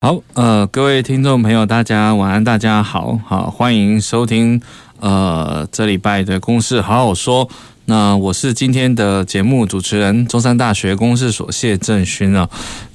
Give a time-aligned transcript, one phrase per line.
[0.00, 4.62] 好，呃，各位听众朋友，大家晚安，大家好，好，欢迎收听，
[5.00, 7.48] 呃，这礼拜的《公事好好说》。
[7.90, 12.46] 那我是今天的节目主持人，中山大学公事所谢正勋啊。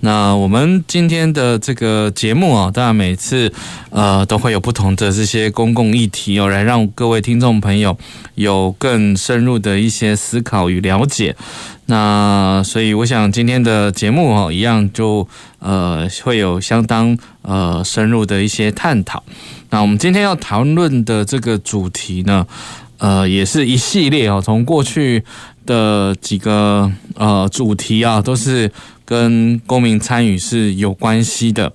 [0.01, 3.51] 那我们今天的这个节目啊，当然每次
[3.89, 7.97] 呃都会有不同的这些公共议题哦，来让各位听众朋友
[8.35, 11.35] 有更深入的一些思考与了解。
[11.87, 19.23] 那所以我想今天的节目哦，一样就呃会有相当呃深入的一些探讨。
[19.71, 22.45] 那我们今天要讨论的这个主题呢，
[23.03, 25.21] 呃，也是一系列哦，从过去
[25.65, 28.71] 的几个呃主题啊，都是
[29.03, 31.73] 跟公民参与是有关系的。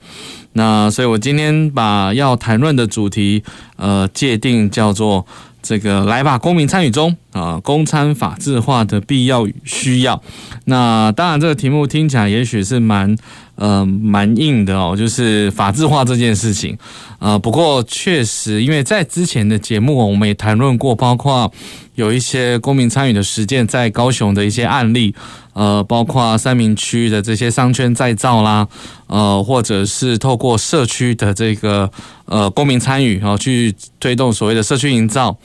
[0.54, 3.42] 那所以我今天把要谈论的主题
[3.76, 5.26] 呃界定叫做
[5.62, 10.22] 这个来吧，公民参与中啊，公参法制化的必要与需要。
[10.64, 13.14] 那当然这个题目听起来也许是蛮。
[13.58, 16.78] 呃，蛮硬的哦，就是法制化这件事情。
[17.18, 21.52] 呃，不过确实，因为在之前的节目我们也谈论过，包括
[21.98, 25.12] 有一些公民参与的实践，在高雄的一些案例，
[25.52, 28.68] 呃，包括三民区的这些商圈再造啦，
[29.08, 31.90] 呃，或者是透过社区的这个
[32.26, 35.36] 呃公民参与，然后去推动所谓的社区营造。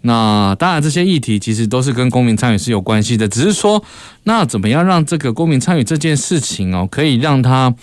[0.00, 3.84] 那当然，这些议题其实都是跟公民参与是有关系的，只是说，
[4.22, 7.74] 那怎么样让这个公民参与这件事情哦，可以让他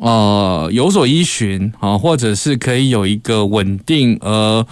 [0.00, 4.66] 呃有所依循啊，或者是可以有一个稳定而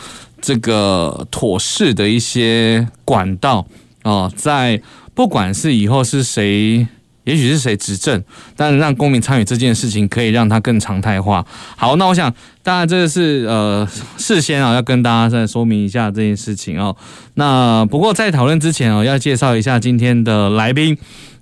[0.46, 3.66] 这个妥适的一些管道
[4.04, 4.80] 啊，在
[5.12, 6.86] 不管是以后是谁。
[7.24, 8.22] 也许是谁执政，
[8.54, 11.44] 但是让公民参与这件事情可以让它更常态化。
[11.76, 12.32] 好，那我想，
[12.62, 13.84] 当然这个是呃
[14.16, 16.94] 事先啊要跟大家再说明一下这件事情哦。
[17.34, 20.96] 那不过在讨论之前哦，要介绍一下今天的来宾。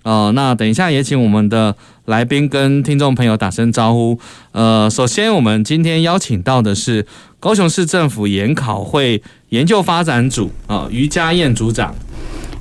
[0.05, 4.19] 呃，那等一下也请我们的来宾跟听众朋友打声招呼。
[4.53, 7.07] 呃，首先我们今天邀请到的是
[7.41, 11.95] 高雄市政府研考会研究发展组啊，于家燕组长。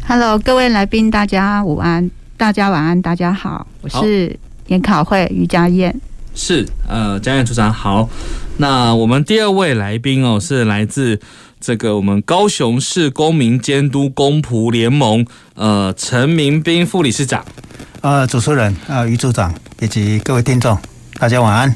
[0.07, 2.09] Hello，各位来宾，大家午安。
[2.35, 4.37] 大家晚安，大家好，我是
[4.67, 5.93] 研考会于家燕。
[6.33, 8.09] 是，呃，家燕组长好。
[8.57, 11.19] 那我们第二位来宾哦，是来自
[11.63, 15.25] 这个我们高雄市公民监督公仆联盟，
[15.55, 17.45] 呃，陈明斌副理事长。
[18.01, 20.77] 呃，主持人，呃，于组长以及各位听众，
[21.17, 21.73] 大家晚安。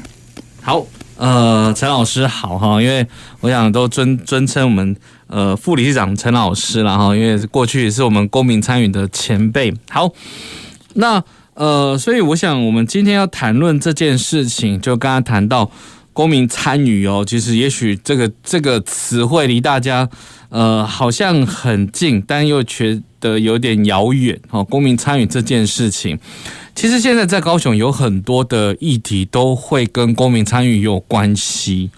[0.60, 0.84] 好，
[1.16, 3.06] 呃，陈老师好哈，因为
[3.40, 4.94] 我想都尊尊称我们
[5.26, 9.72] 呃副理事长陈老师了哈，因为过去是我们公民参与的前辈。
[9.88, 10.10] 好。
[10.92, 11.24] 那
[11.54, 15.70] 呃，所以我想，我们今天要谈论这件事情，就刚刚谈到
[16.18, 17.24] 公民参与哦。
[17.24, 20.10] 其实，也许这个这个词汇离大家
[20.48, 24.64] 呃好像很近，但又觉得有点遥远哦。
[24.64, 26.18] 公民参与这件事情，
[26.74, 31.90] 其实现在在高雄有很多的议题都会跟公民参与有关系，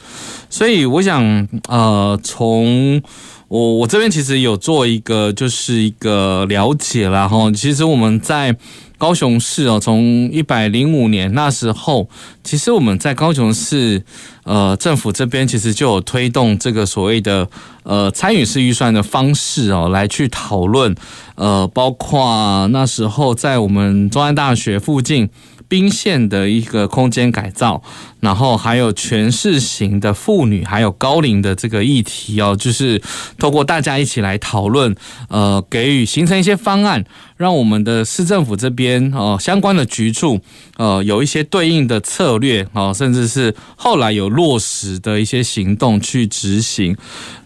[0.50, 3.00] 所以我想呃，从
[3.50, 7.50] 我我这边其实有做一个就是一个了解啦哈。
[7.50, 8.56] 其实我们在
[8.96, 12.08] 高雄市哦，从一百零五年那时候，
[12.44, 14.04] 其实我们在高雄市
[14.44, 17.48] 呃政府这边其实就有推动这个所谓的
[17.82, 20.94] 呃参与式预算的方式哦，来去讨论
[21.34, 25.28] 呃，包括那时候在我们中山大学附近。
[25.70, 27.80] 兵线的一个空间改造，
[28.18, 33.00] 然后还有全市型的妇女，还有高龄的这个议题哦，就是
[33.38, 34.92] 透过大家一起来讨论，
[35.28, 37.04] 呃，给予形成一些方案，
[37.36, 40.40] 让我们的市政府这边哦相关的局处，
[40.76, 46.96] 呃，有一些对应的策略哦，甚至是后来有落实的一些行动去执行。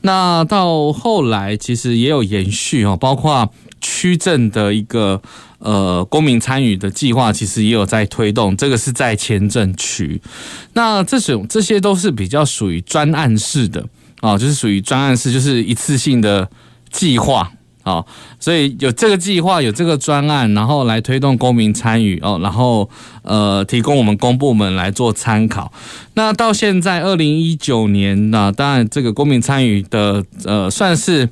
[0.00, 3.50] 那到后来其实也有延续哦，包括
[3.82, 5.20] 区政的一个。
[5.58, 10.20] 呃，公民参与的计划其实也有在推动，这个是在前镇区。
[10.74, 13.86] 那这种这些都是比较属于专案式的
[14.20, 16.48] 啊，就是属于专案式，就是一次性的
[16.92, 17.50] 计划
[17.82, 18.04] 啊。
[18.38, 22.90] 所以有这个计划，有这个专案，然后来推动公民参与哦，然后
[23.22, 25.72] 呃，提供我们公部门来做参考。
[26.14, 31.30] 那到现在二零一九年，呢当然这个公民参与的呃，算是。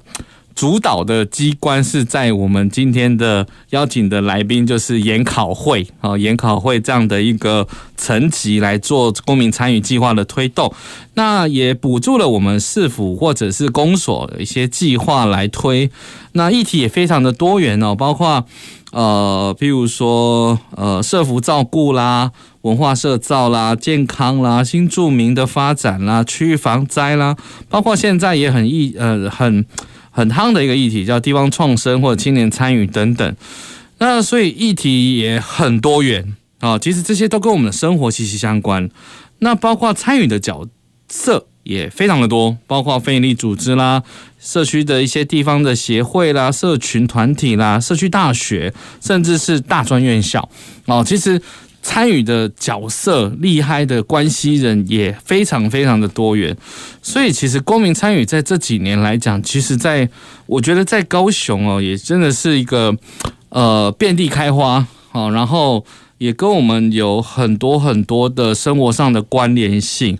[0.54, 7.66] 主导的机关是在我们今天的邀请的来宾，就是研考会啊，研考会这样的一个
[7.96, 10.72] 层级来做公民参与计划的推动，
[11.14, 15.90] 那也补助了我们市府或者是公所的一些计划来推，
[16.32, 18.44] 那议题也非常的多元哦，包括
[18.92, 27.36] 呃，譬如说呃，社福照顾啦、文化社造啦、健康啦、新住民的发展啦、区域防灾啦，
[27.70, 29.64] 包括现在也很议呃很。
[30.12, 33.36] 很夯的一个议题，叫地方创生或者青年参与等等。
[33.98, 38.88] 那所以议题也很多元啊，其实这些都跟我们的生活息息相关。
[39.40, 40.64] 那包括参与的角
[41.08, 44.02] 色也非常的多，包括非营利组织啦、
[44.38, 50.48] 社区的一些地方的协会啦、社群团体啦、社区大学，甚至是大专院校
[50.86, 51.02] 哦。
[51.04, 51.42] 其实。
[51.82, 56.56] 参与的角色、厉害的关系人也非常非常的多元，
[57.02, 60.08] 所以其实公民参与在这几年来讲，其实在
[60.46, 62.96] 我觉得在高雄哦，也真的是一个
[63.48, 65.84] 呃遍地开花啊，然后
[66.18, 70.16] 也跟我们有很多很多的生活上的关联性。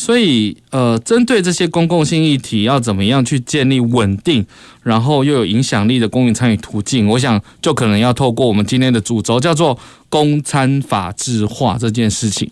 [0.00, 4.46] 所以，呃，针对这些公共性议题，要怎么样去建立稳定，
[4.84, 7.08] 然后又有影响力的公民参与途径？
[7.08, 9.76] 我想，就可能要透过我们今天的主轴，叫做
[10.08, 12.48] 公参法制化这件事情。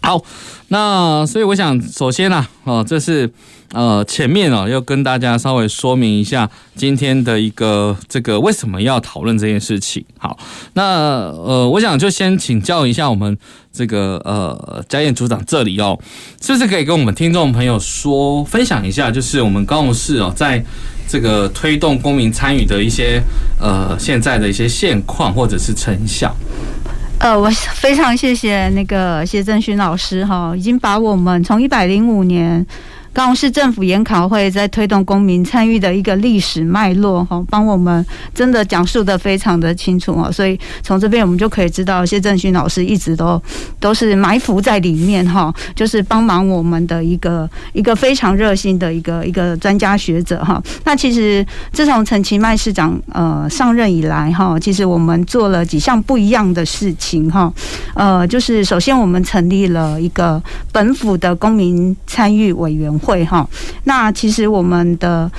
[0.00, 0.22] 好，
[0.68, 3.30] 那所以我想，首先呢，哦，这是
[3.72, 10.02] 呃前面哦，要跟大家稍微说明一下今天的一个这个为什么要讨论这件事情。
[10.18, 10.38] 好，
[10.74, 13.36] 那呃，我想就先请教一下我们
[13.72, 15.98] 这个呃佳燕组长这里哦，
[16.40, 20.64] 是不是可以跟我们听众朋友说分享一下，就是我们高雄市哦，在
[21.06, 23.20] 这个推动公民参与的一些
[23.60, 26.34] 呃现在的一些现况或者是成效。
[27.20, 32.64] 呃，我非常谢谢那个谢正勋老师哈，已经把我们从一百零五年。
[33.18, 43.42] 高雄市政府研考会在推动公民参与的一个历史脉络，哈，帮我们真的讲述的非常的清楚啊，所以从这边我们就可以知道谢正勋老师一直都
[43.80, 50.62] 都是埋伏在里面哈，就是帮忙我们的一个一个非常热心的一个一个专家学者哈。
[50.84, 57.52] 那其实自从陈其迈市长呃上任以来哈，其实我们做了几项不一样的事情哈，
[57.96, 60.40] 呃，就是首先我们成立了一个
[60.70, 63.07] 本府的公民参与委员会。
[63.08, 63.48] 会哈，
[63.84, 65.30] 那其实我们的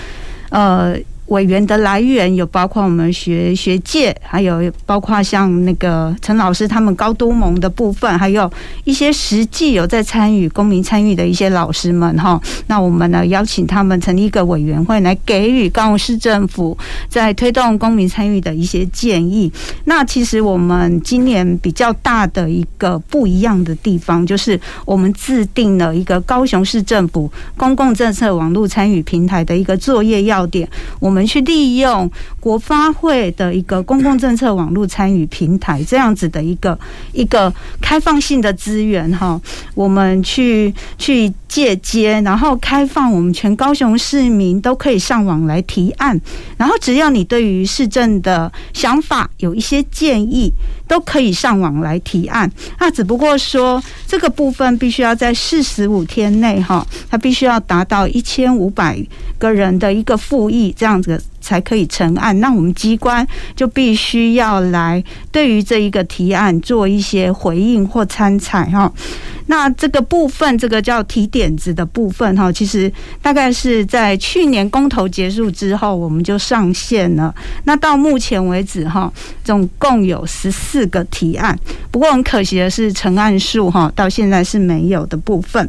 [0.49, 0.97] 呃。
[1.29, 8.51] 委员的来源有包括我们学学界，还有包括像那个陈老师他们高都盟的部分，还有
[8.83, 12.41] 一些实际有在参与公民参与的一些老师们哈。
[12.65, 16.75] 那我们呢邀请他们成立一个委员会，来给予高雄市政府
[17.07, 19.51] 在推动公民参与的一些建议。
[19.85, 30.67] 那其实我们今年比较大的一个不一样的地方，就是我们制定了一个高雄市政府公共政策网络参与平台的一个作业要点，
[30.99, 31.18] 我们。
[31.19, 36.79] 我们去利用国发会的一个公共政策网络参与平台这样子的一个
[37.11, 39.37] 一个开放性的资源哈，
[39.75, 46.17] 我们去去借接，然后开放我们全高雄市民都可以上网来提案，
[46.55, 50.53] 然后只要你对于市政的想法有一些建议，
[50.87, 52.49] 都可以上网来提案。
[52.79, 58.97] 那只不过说这个部分必须要在四十五天内哈，它必须要达到一千五百
[59.37, 61.21] 个人的一个复议这样子。
[61.41, 63.25] 才可以成案，那我们机关
[63.55, 65.01] 就必须要来
[65.31, 68.91] 对于这一个提案做一些回应或参采哈。
[69.49, 77.33] 那这个部分，这个叫提点子的部分哈，其实大概是在去年公投结束之后，我们就上线了。
[77.63, 79.11] 那到目前为止哈，
[79.43, 81.57] 总共有十四个提案。
[81.89, 85.67] 不过很可惜的是，成案数哈到现在是没有的部分。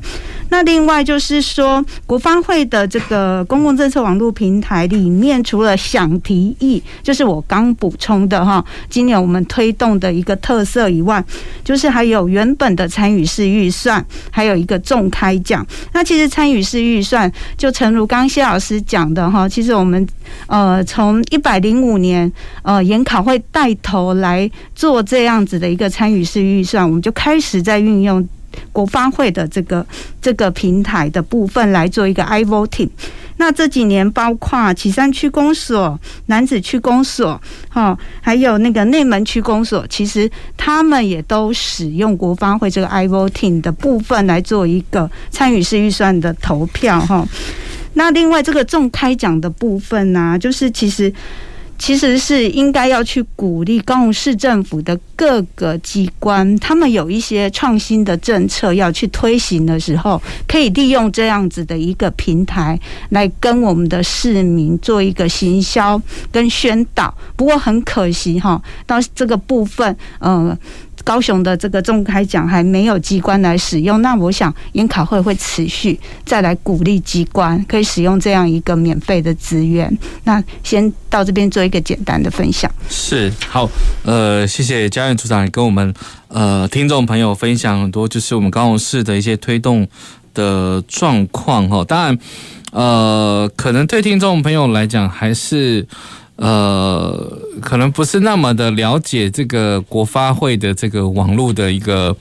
[0.50, 11.24] 那另外就是说，国发会的这个公共政策网络平台里面，除了想提议，就是我刚补充的哈，今年我们推动的一个特色以外，
[11.64, 15.66] 就是还有原本的参与式预算，还有一个重开奖。
[15.92, 20.06] 那其实参与式预算，就诚如刚刚谢老师讲的哈，其实我们
[20.46, 22.30] 呃从一百零五年
[22.62, 28.26] 呃研考会带头来做这样子的一个参与式预算，我们就开始在运用
[28.72, 29.86] 国发会的这个
[30.20, 32.88] 这个平台的部分来做一个 i-Voting。
[33.40, 47.26] 那这几年，包括岐山区公所、南子区公所，哈，还有那个内门区公所，其实他们也都使用国发会这个 i-Voting 的部分来做一个参与式预算的投票，哈。
[47.94, 51.10] 那另外这个重开讲的部分呢，就是其实。
[51.80, 67.12] 其实是应该要去鼓励高雄市政府的各个机关，他们有一些创新的政策要去推行的时候，可以利用这样子的一个平台来跟我们的市民做一个行销跟宣导。
[67.34, 70.56] 不过很可惜哈，到这个部分，呃。
[71.04, 79.90] 高雄的这个中开奖还没有机关来使用，那我想研考会会持续再来鼓励机关可以使用这样一个免费的资源。
[80.24, 82.70] 那先到这边做一个简单的分享。
[82.88, 83.68] 是好，
[84.04, 85.92] 呃，谢谢佳苑组长跟我们
[86.28, 89.86] 呃听众朋友分享很多，就是我们高雄市的一些推动
[90.34, 91.84] 的状况哈。
[91.84, 92.18] 当然，
[92.72, 95.86] 呃，可能对听众朋友来讲还是。
[96.40, 102.16] 呃，可能不是那么的了解这个国发会的这个网络的一个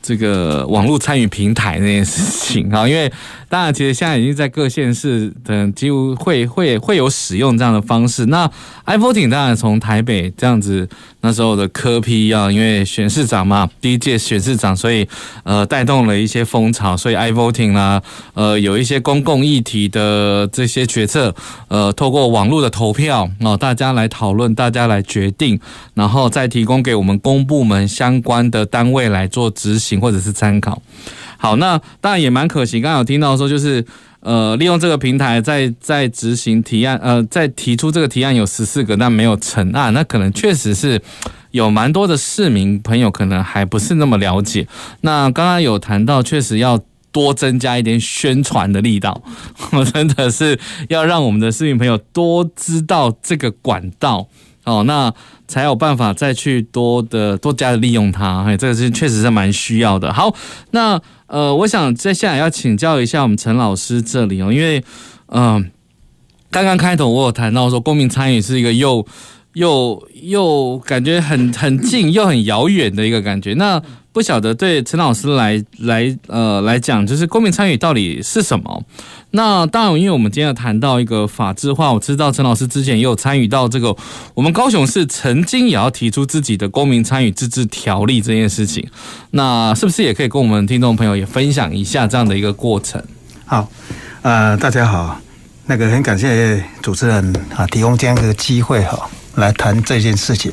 [0.00, 3.12] 这个网络参与平台那件事情啊，因为。
[3.48, 8.26] 当然，其实现在已经在各县市等几乎会会会有使用这样的方式。
[8.26, 8.50] 那
[8.86, 10.88] iVoting 当然从台北这样子
[11.20, 15.06] 那时候的科批啊，因为选市长嘛，第一届选市长，所以
[15.44, 18.02] 呃带动了一些风潮，所以 iVoting 啦，
[18.34, 21.34] 呃有一些公共议题的这些决策，
[21.68, 25.58] 呃透过网络的投票哦，大家来讨论，大家来决定，
[25.94, 30.82] 然后再提供给我们公部门相关的单位来做执行或者是参考。
[31.44, 32.80] 好，那当然也蛮可惜。
[32.80, 33.84] 刚刚有听到说，就是
[34.20, 39.92] 呃，利用这个平台在在执行提案，呃，在提出这个提案有十四个，但没有成案。
[39.92, 40.98] 那可能确实是
[41.50, 44.66] 有蛮多的市民朋友可能还不是那么了解。
[45.02, 46.80] 那刚刚有谈到，确实要
[47.12, 49.22] 多增加一点宣传的力道，
[49.72, 50.58] 我真的是
[50.88, 54.26] 要让我们的市民朋友多知道这个管道
[54.64, 55.12] 哦，那
[55.48, 58.44] 才有办法再去多的多加的利用它。
[58.44, 60.12] 嘿，这个是确实是蛮需要的。
[60.12, 60.34] 好，
[60.70, 61.00] 那。
[61.26, 64.84] 呃，我想接下来要请教一下我们陈老师这里哦，因为，
[65.28, 65.70] 嗯、
[66.50, 69.04] 刚刚开头我有谈到说，公民参与是一个又
[69.54, 73.82] 又又感觉很很近又很遥远的一个感觉，那。
[74.14, 78.84] 不晓得对陈老师来来呃来讲，就是公民参与到底是什么？
[79.32, 83.96] 那当然，因为我们今天要谈到一个法制化，我知道陈老师之前也有参与到这个，
[84.34, 88.88] 我们高雄市曾经也要提出自己的公民参与自治条例这件事情。
[89.32, 93.02] 那是不是也可以跟我们听众朋友也分享一下这样的一个过程？
[93.46, 93.68] 好，
[94.22, 95.20] 呃，大家好，
[95.66, 100.52] 那个很感谢主持人啊提供这样一个机会哈，来谈这件事情。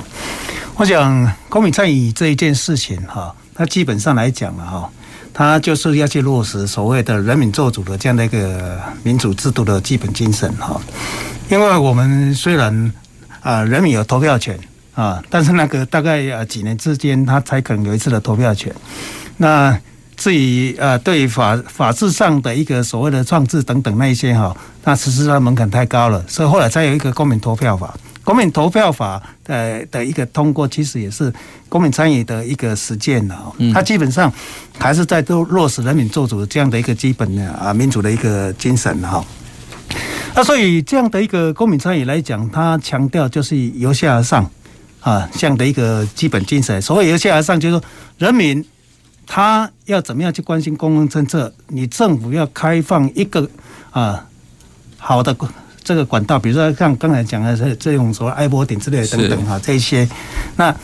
[0.77, 3.36] 我想公民参与这一件事情哈。
[3.62, 4.89] 那基本上来讲了哈，
[5.32, 10.82] 他就是要去落实所谓的人民做主的这样的一个民主制度的基本精神哈。
[11.48, 12.91] 因为我们虽然
[13.41, 14.60] 啊人民有投票权
[14.96, 18.74] 啊，但是那个大概啊几年之间，他才可能有一次的投票权。
[19.38, 19.80] 那
[20.18, 27.96] 至于呃对于法法制上的一个所谓的创制等等那一些哈，那实际上门槛太高了，所以后来才有一个公民投票法。
[28.31, 31.33] 公民投票法的的一个通过，其实也是
[31.67, 33.53] 公民参与的一个实践了。
[33.73, 34.31] 它基本上
[34.79, 39.21] 还是在都落实人民做主这样的一个基本的啊民主的一个精神哈。
[40.33, 44.50] 那所以这样的一个公民参与来讲，它强调就是由下而上
[45.01, 46.81] 啊这样的一个基本精神。
[46.81, 47.83] 所谓由下而上，就是说
[48.17, 48.65] 人民
[49.27, 53.50] 他要怎么样去关心公共政策，你政府要开放一个
[53.89, 54.25] 啊
[54.97, 55.35] 好的。
[55.83, 60.07] 这个管道，比如说像刚才讲的这这种所谓 iVoting 之类的等等哈，这一些，
[60.55, 60.75] 那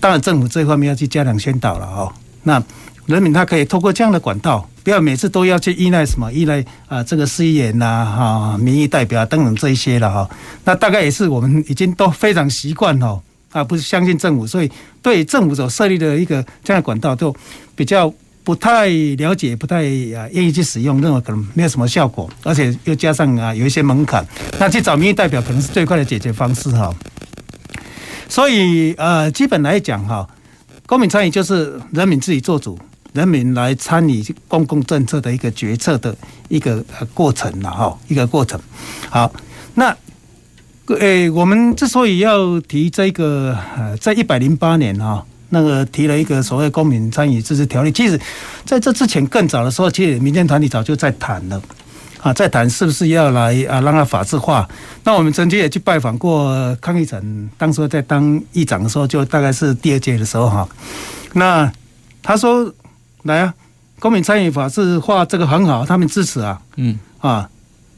[0.00, 2.12] 当然政府这方面要去加强宣导了哈。
[2.42, 2.62] 那
[3.06, 10.28] 人民他可以透过这样的管道，不要每次都要去依赖什么依赖啊这个市议员呐哈民意代表等等这一些了哈。
[10.64, 13.20] 那大概也是我们已经都非常习惯哈
[13.52, 14.70] 啊，不是相信政府，所以
[15.00, 17.34] 对政府所设立的一个这样的管道就
[17.74, 18.12] 比较。
[18.44, 19.84] 不太了解，不太
[20.14, 24.26] 啊愿意去使用，认为可能没有什么效果，而且又加上啊有一些门槛，
[24.58, 26.92] 那去找民意代表可能是最快的解决方式哈。
[28.28, 30.28] 所以呃，基本来讲哈，
[30.86, 32.76] 公民参与就是人民自己做主，
[33.12, 36.16] 人民来参与公共政策的一个决策的
[36.48, 36.84] 一个
[37.14, 38.60] 过程了哈，一个过程。
[39.08, 39.32] 好，
[39.74, 39.96] 那
[40.98, 45.24] 诶，我们之所以要提这个呃，在一百零八年哈。
[45.54, 48.18] 那个提了一个所谓公民参与自治条例，其实
[48.64, 51.62] 在这之前更早的时候，其实民间团体早就在谈了，
[52.22, 54.66] 啊，在谈是不是要来啊让它法制化。
[55.04, 60.66] 那我们曾经也去拜访过康义成，当时在当议长的时候，就大概是第二届的时候哈。
[61.34, 61.70] 那
[62.22, 62.72] 他说
[63.24, 63.52] 来啊，
[64.00, 67.46] 公民参与法制化这个很好，他们支持啊，嗯啊。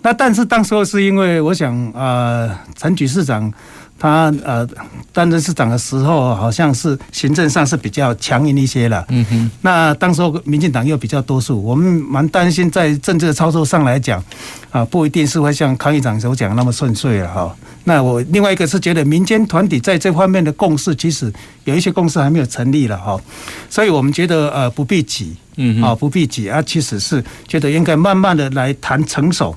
[0.02, 3.52] 那但是当时候是因为我想啊，陈菊市长。
[3.98, 4.66] 他呃
[5.12, 9.04] 担任市长的时候，好像是行政上是比较强硬一些了。
[9.08, 9.50] 嗯哼。
[9.62, 14.22] 那当时候民进党又比较多数，我们蛮担心在政治的操作上来讲，
[14.70, 17.56] 啊，不一定是会像康议长所讲那么顺遂了哈。
[17.84, 21.32] 那我另外一个是觉得民间团体在这方面的共识，其实
[21.64, 23.20] 有一些共识还没有成立了哈，
[23.68, 29.54] 所以我们觉得呃不必急，嗯，啊不必急啊，其实是觉得应该慢慢的来谈成熟。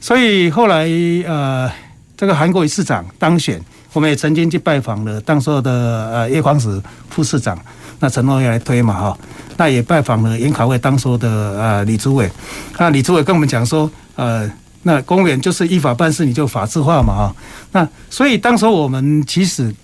[0.00, 0.86] 所以后来
[1.26, 1.68] 呃
[2.16, 3.60] 这个韩国瑜市长当选。
[3.92, 5.70] 我们也曾经去拜访了当时的
[6.12, 7.58] 呃叶匡时副市长，
[7.98, 9.18] 那承诺要来推嘛哈，
[9.56, 12.30] 那也拜访了研考会当时的呃李主委，
[12.76, 17.36] 那李主委跟我们讲说，呃，那公务员就是依法办事，你就法制化嘛哈，
[17.72, 19.74] 那所以当时我们其实，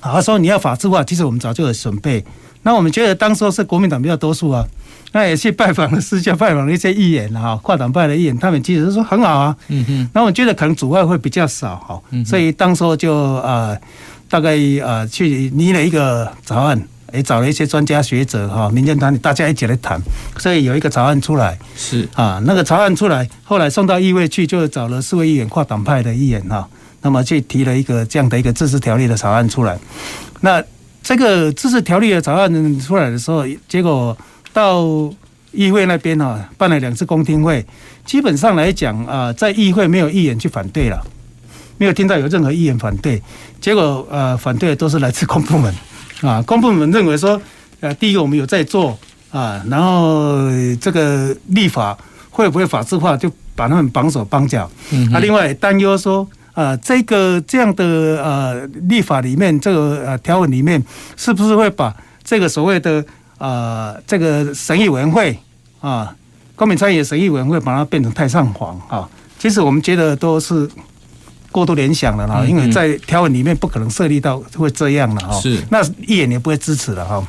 [0.00, 2.22] 啊说你要法制化，其实我们早就有准备，
[2.66, 4.66] 那我们觉得当时是国民党比较多数啊。
[5.12, 9.56] 那也去拜访了，私下拜访了一些议员哈，跨党派的议员，他们其实说很好啊。
[9.68, 10.10] 嗯哼。
[10.12, 13.78] 那我觉得可能阻碍会比较少哈，所以当时就呃，
[14.28, 16.78] 大概呃去拟了一个草案，
[17.14, 19.98] 也找了一些专家学者哈，民间团体大家一起来谈，
[20.36, 21.56] 所以有一个草案出来。
[21.76, 26.68] 是啊，那个草案出来，后来送到议会去，就找了四位议员，跨党派的议员哈，
[27.00, 29.78] 那么去提了一个这样的一个自治条例的草案出来。
[30.40, 30.62] 那
[31.06, 34.16] 这个自治条例的草案出来的时候，结果。
[34.56, 35.12] 到
[35.52, 37.62] 议会那边啊，办了两次公听会，
[38.06, 40.98] 基本上来讲啊，在议会没有议员去反对了，
[41.76, 43.22] 没有听到有任何议员反对。
[43.60, 45.74] 结果呃，反对的都是来自公部门
[46.22, 47.38] 啊，公部门认为说，
[47.80, 48.98] 呃，第一个我们有在做
[49.30, 50.48] 啊，然后
[50.80, 51.94] 这个立法
[52.30, 54.70] 会不会法制化，就把他们绑手绑脚。
[54.90, 55.12] 嗯。
[55.12, 60.82] 啊，另外担忧说，啊，这个这样的呃立法里面，这个呃条文里面，
[61.14, 61.94] 是不是会把
[62.24, 63.04] 这个所谓的
[63.36, 65.38] 呃，这个审议委员会
[65.80, 66.16] 啊，
[66.54, 69.06] 公民参与审议委员会把它变成太上皇啊，
[69.38, 70.66] 其实我们觉得都是
[71.52, 75.62] 过度联想了啦，因为在条文里面不可能设立到会这样了哈，是。
[75.70, 77.22] 那议员也不会支持了哈，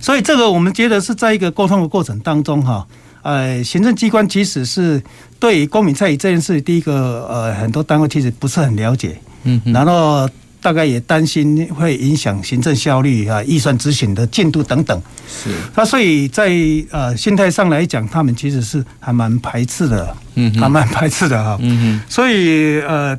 [0.00, 2.86] 所以这个我们觉得是在一个沟通的过程当中哈，
[3.28, 5.02] 呃，行政机关其实是
[5.38, 10.28] 对于公民参与这件事，第一个呃，很多单位其实不是很了解，嗯，然后。
[10.60, 15.00] 大概也担心会影响行政效率啊，预算执行的进度等等。
[15.28, 16.50] 是，那所以在
[16.90, 21.56] 呃心态上来讲，他们其实是还蛮排斥的，嗯，还蛮排斥的哈。
[21.62, 22.00] 嗯哼。
[22.08, 23.16] 所以呃，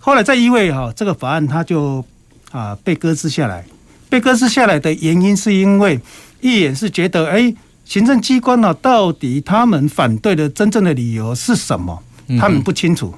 [0.00, 2.04] 后来在议会哈，这个法案它就
[2.50, 3.64] 啊被搁置下来。
[4.10, 6.00] 被搁置下来的原因是因为
[6.40, 12.02] 议员是觉得，哎，行政机关呢，到底他们反对的真正的理由是什么？
[12.40, 13.14] 他们不清楚。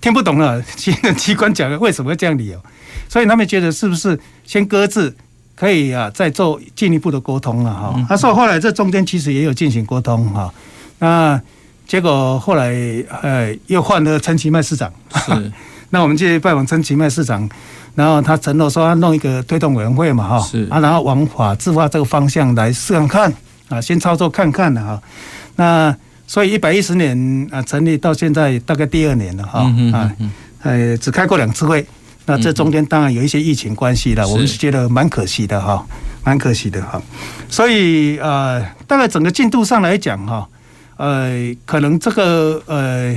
[0.00, 2.60] 听不懂了， 行政机关讲的为什么会这样理由？
[3.08, 5.14] 所以他们觉得是不是先搁置，
[5.54, 8.06] 可以啊，再做进一步的沟通了哈。
[8.08, 10.52] 他说后来这中间其实也有进行沟通哈，
[10.98, 11.40] 那
[11.86, 12.74] 结果后来
[13.22, 14.92] 呃又换了陈其迈市长，
[15.26, 15.52] 是。
[15.90, 17.48] 那我们去拜访陈其迈市长，
[17.94, 23.32] 然后他承诺说他弄一个推动委员会嘛哈，是啊，然后往法制化这个方向来试看看
[23.68, 25.02] 啊，先操作看看的哈，
[25.56, 25.96] 那。
[26.26, 30.10] 所以一百一十年啊，成立到现在大概第二年了哈啊，
[30.62, 31.86] 呃，只开过两次会，
[32.24, 35.86] 那这中间当然有一些疫情关系了，我们是觉得蛮可惜的哈，
[36.24, 37.00] 蛮可惜的哈。
[37.50, 40.48] 所以呃，大概整个进度上来讲哈，
[40.96, 43.14] 呃，可能这个呃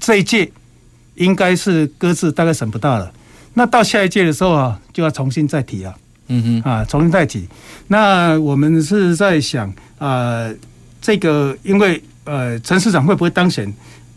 [0.00, 0.50] 这一届
[1.14, 3.12] 应该是搁置，大概审不到了。
[3.54, 5.94] 那到下一届的时候啊，就要重新再提了，
[6.28, 7.48] 嗯哼啊，重新再提。
[7.88, 10.48] 那我们是在想啊，
[11.00, 12.02] 这个因为。
[12.30, 13.72] 呃，陈市长会不会当选？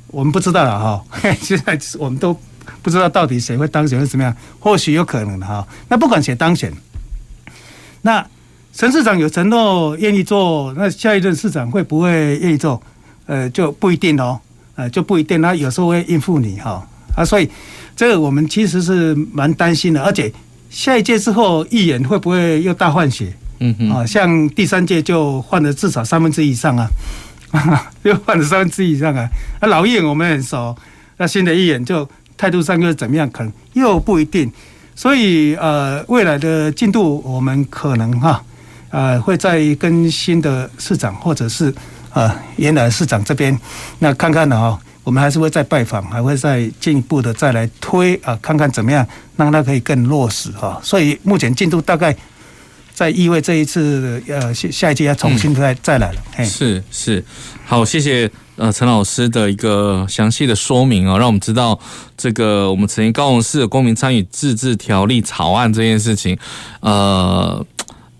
[0.08, 1.02] 我们不知道了哈。
[1.40, 2.38] 现在我们都
[2.82, 4.36] 不知道到底谁会当选，会怎么样？
[4.60, 5.66] 或许有可能的哈。
[5.88, 6.70] 那不管谁当选，
[8.02, 8.28] 那
[8.74, 12.84] 陈市长有承诺愿意做，那下一任市长会不会愿意做？
[13.28, 14.38] 呃，就不一定哦。
[14.76, 16.86] 呃，就不一定，他有时候会应付你哈。
[17.16, 17.50] 啊，所以
[17.96, 20.04] 这个我们其实是蛮担心的。
[20.04, 20.30] 而且
[20.72, 23.32] 下一届之后，议员会不会又大换血？
[23.60, 23.92] 嗯嗯。
[23.92, 26.90] 啊，像第三届就换了至少三分之一以上啊。
[28.04, 29.28] 又换了三分之一以上啊！
[29.60, 30.74] 那老议员我们很熟，
[31.18, 33.30] 那新的议员就态度上又怎么样？
[33.30, 34.50] 可能又不一定。
[34.96, 38.42] 所以呃，未来的进度我们可能哈
[38.90, 41.74] 呃会再跟新的市长或者是
[42.14, 43.58] 呃原来市长这边
[44.00, 50.80] 那看看的哈，我们还是会再拜访，还会再进一步的再来推啊，看看怎么样让它可以更落实哈。
[50.84, 52.16] 所以目前进度大概。
[52.94, 56.22] 在意味这一次，呃，下下一届要重新再再来了。
[56.38, 57.24] 嗯、是是，
[57.66, 61.80] 好，谢谢呃陈老师的一个详细的说明哦，让我们知道
[62.16, 66.38] 这个我们曾经高雄市的公民参与自治条例草案这件事情，
[66.82, 67.66] 呃，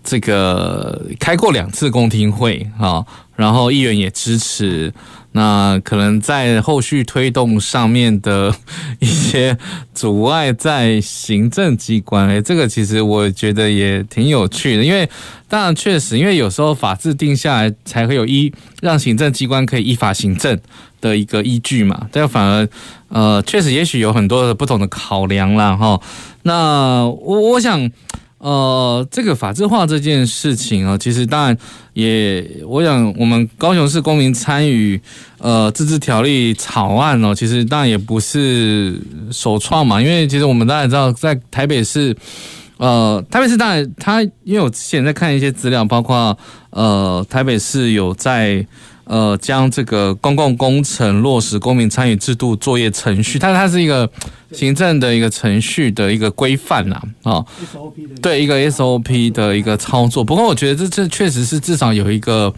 [0.02, 3.04] 这个开过两次公听会啊，
[3.36, 4.92] 然后议员也支持。
[5.32, 8.54] 那可能在后续推动上面的
[8.98, 9.56] 一些
[9.94, 15.08] 阻碍，在行政机关，哎，这个其实我觉得也挺有趣的，因为
[15.48, 20.58] 当然确实，因为有时候法制定下来，才会有依让行政机关可以依法行政
[21.00, 22.68] 的一个依据嘛，这反而
[23.08, 25.76] 呃，确实也许有很多的不同的考量啦。
[25.76, 26.00] 哈。
[26.42, 27.90] 那我我想。
[28.42, 31.56] 呃，这个法制化这件事情啊，其实当然
[31.92, 35.00] 也，我想我们高雄市公民参与
[35.38, 39.00] 呃自治条例草案哦，其实当然也不是
[39.30, 42.16] 首创嘛，因为其实我们大家知道，在台北市，
[42.78, 46.36] 呃，台北市当然它，因为我之前在看一些资料，包括
[46.70, 48.66] 呃台北市有在。
[49.12, 54.10] 呃，将这个公共工程落实公民参与制度作业程序，它它是一个
[54.52, 57.44] 行政的一个程序的一个规范呐，啊，
[58.22, 60.24] 对一个 SOP 的一个操作。
[60.24, 62.54] 不过我觉得这这确实是至少有一个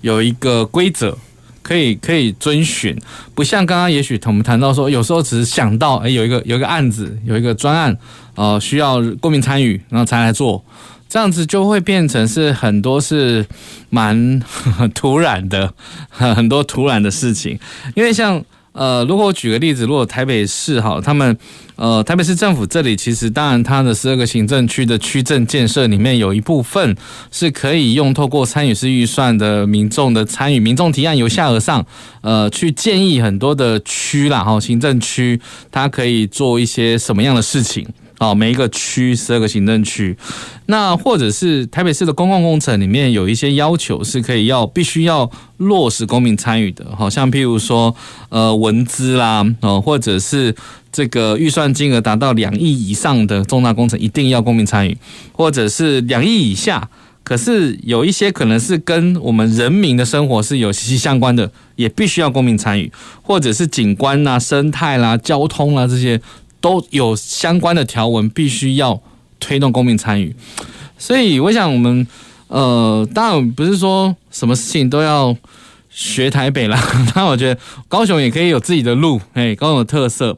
[0.00, 1.14] 有一个规则
[1.62, 2.96] 可以可以遵循，
[3.34, 7.94] 不像刚刚也许我们谈到说，有时候只是想到哎有一个有一个案子有一个专案，
[8.36, 10.64] 呃，需要公民参与，然后才来做。
[11.10, 13.44] 这样子就会变成是很多是
[13.90, 14.40] 蛮
[14.94, 15.74] 突然的，
[16.08, 17.58] 很多突然的事情。
[17.96, 18.42] 因为像
[18.72, 21.36] 呃，如果我举个例子，如果台北市哈，他们
[21.74, 26.96] 呃台北市政府这里其实当然它的十二个行政区的区政建设里面有一部分
[27.32, 31.84] 是可以用透过参与式预算的民众的参与，民众提案由下而上，
[32.20, 35.40] 呃，去建议很多的区啦哈，行政区
[35.72, 37.84] 它可以做一些什么样的事情。
[38.22, 40.14] 好，每一个区十二个行政区，
[40.66, 47.96] 那或者是台北市的公共工程里面有一些要求是可以要必须要落实公民参与的，好像譬如说
[48.28, 50.54] 呃文资啦，哦或者是
[50.92, 54.98] 这个预算金额达到两亿以上的重大工程一定要公民参与，
[55.32, 56.90] 或者是两亿以下，
[57.24, 66.20] 可是有一些可能是跟我们人民的生活是有息息相关的，也必须要公民参与，或者是景观啦、生态啦、交通啦这些。
[66.60, 69.00] 都有相关的条文，必须要
[69.38, 70.34] 推动公民参与，
[70.98, 72.06] 所以我想我们
[72.48, 75.34] 呃，当然不是说什么事情都要
[75.88, 76.78] 学台北啦，
[77.14, 80.36] 当然我觉得高雄也可以有自己的路，哎，高雄的特色，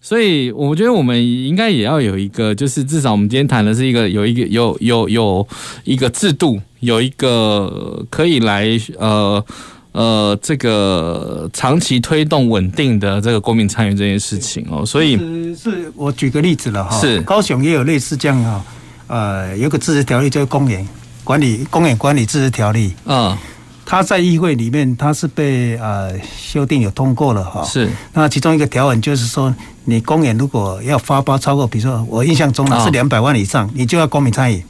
[0.00, 5.48] 所以我觉得我们应该也要有一个，就是至少我们今天谈的是一个有一个有有有
[5.84, 9.44] 一个制度，有一个可以来呃。
[9.92, 17.20] 呃，这个长期推动稳定的这个公民参与这件事情哦，所以是，是我举个例子了哈，是。
[17.20, 18.64] 高雄也有类似这样哈，
[19.08, 20.86] 呃，有个自治条例叫公园
[21.22, 23.36] 管理公园管理自治条例，嗯，
[23.84, 34.64] 它在议会里面它是被呃修订有通过了哈，是，那其中一个条文就是说，你公园如果要发包超过，比如说我印象中呢是两百万以上，你就要公民参与。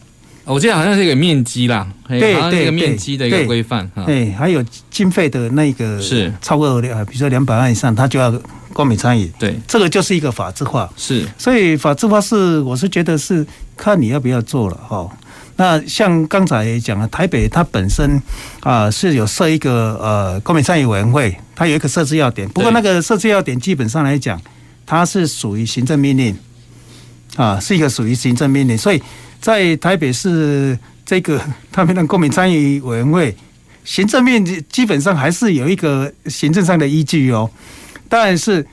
[0.45, 4.05] 我记得好像是一个面积啦，对对，一个面积的一个规范哈。
[4.05, 8.33] 对，还有经费的那个是超过两，比如说两百万以上，他就要
[8.73, 9.31] 公民参与。
[9.39, 10.91] 对，这个就是一个法制化。
[10.97, 15.09] 是，所以法制化是，我是觉得是看你要不要做了哈。
[15.57, 18.21] 那像刚才讲了，台北它本身
[18.61, 22.49] 啊是有设一个呃公民参与委员会，它有一个设置要点。
[22.49, 24.41] 不过那个设置要点基本上来讲，
[24.85, 26.37] 它是属于行政命令
[27.37, 29.03] 啊，是一个属于行政命令，所以。
[29.43, 33.37] 在台北市这个他们的公民参与委员会，
[33.85, 37.51] 行政面基本上还是有一个行政上的依据哦。
[38.09, 38.65] 当然是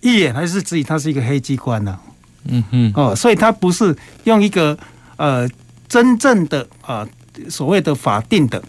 [0.00, 2.00] 一眼还是质疑他是一个黑机关呢、啊？
[2.46, 4.76] 嗯嗯哦，所以它不是用一个
[5.18, 5.48] 呃
[5.86, 8.60] 真正的啊、呃、所谓的法定的，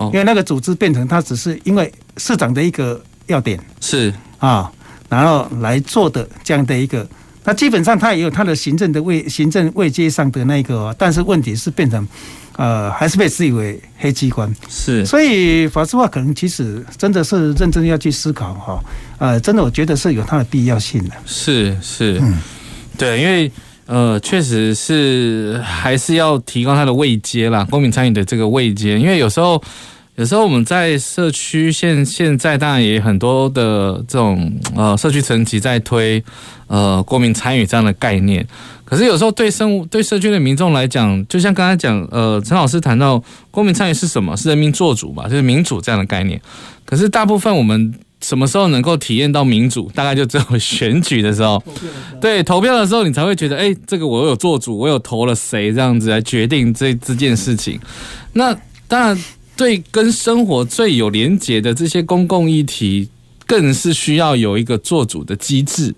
[0.00, 4.68] 因为那个组织变成它只是因为市长的一个要点是啊，
[5.08, 7.08] 然后来做的这样的一个。
[7.46, 12.06] 那基本上他也有他的行政的位行政位阶上的那个，但是问题是变成，
[12.56, 14.52] 呃，还是被视为黑机关。
[14.68, 18.84] 是，所以法制化可能其实真的是认真要去思考哈，
[19.18, 21.14] 呃，真的我觉得是有它的必要性的。
[21.24, 22.34] 是是，嗯，
[22.98, 23.50] 对，因为
[23.86, 29.62] 呃，确实是还是要提高它的位阶啦，公民参与的这个位阶，因为有时候。
[30.16, 36.22] 有时候我们在社区现现在当然也很多的这种呃社区层级在推
[36.68, 38.46] 呃公民参与这样的概念，
[38.86, 44.34] 可是有时候对生物对社区的民众来讲，就像刚才讲呃陈老师谈到公民参与是什么？
[44.34, 46.40] 是人民做主吧，就是民主这样的概念。
[46.86, 49.90] 可是大部分我们什么时候能够体验到民主？
[49.94, 51.62] 大概就只有选举的时候，
[52.22, 57.78] 对投票的时候，你才会觉得哎，这个我有做主，我有投了谁这样子来决定这这件事情。
[58.32, 58.56] 那
[58.88, 59.18] 当然。
[59.56, 63.08] 对，跟生活最有连结的这些公共议题，
[63.46, 65.94] 更是需要有一个做主的机制。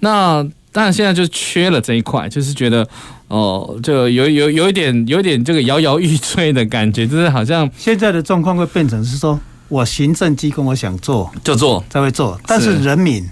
[0.00, 2.86] 那当然现在就缺了这一块，就是觉得
[3.28, 13.24] 哦，就有有有一点有一点这个摇摇欲坠的感觉，就是好像现在的状况会变成是说，我行政机关我想做就做，才会做，但是人民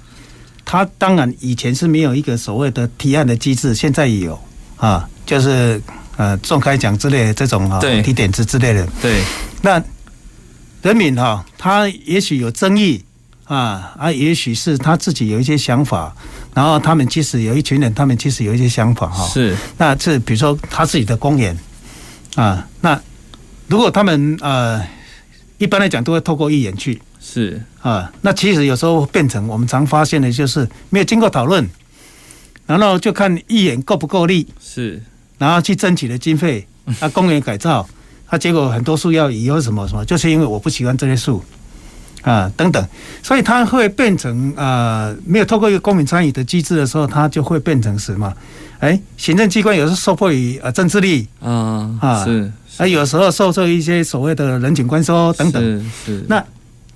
[0.65, 4.39] 他当然以前是没有一个所谓的提案的机制，现在有。
[4.77, 5.81] 啊，就是
[6.17, 9.23] 呃仲开奖之类的这种啊，提点子之类的，对，
[9.65, 9.83] 那
[10.83, 13.03] 人民哈，他也许有争议
[13.45, 16.15] 啊啊，也许是他自己有一些想法。
[16.55, 19.27] 然后他们其实有一群人，他们其实有一些想法哈。
[19.27, 21.59] 是，那这比如说他自己的公园
[22.37, 23.01] 啊，那
[23.67, 24.81] 如果他们呃，
[25.59, 27.01] 一般来讲都会透过议员去。
[27.19, 31.67] 是啊，那其实有时候变成我们常发现的就是没有经过讨论，
[32.67, 34.47] 然后就看议员够不够力。
[34.61, 35.03] 是，
[35.39, 36.69] 然后去争取的经费，
[37.01, 37.89] 啊，公园改造，
[38.35, 41.41] 他结果很多树要移，或什么什么，就是因为我不喜欢这些树。
[42.23, 42.83] 啊，等等，
[43.23, 48.33] 所以它会变成呃，没有透过一个公民参与的机制的时候，它就会变成什么？
[48.79, 56.43] 哎，行政机关有时候受迫于呃政治力，嗯啊，是，啊，有时候受受一些所谓的人情关说等等，是是，那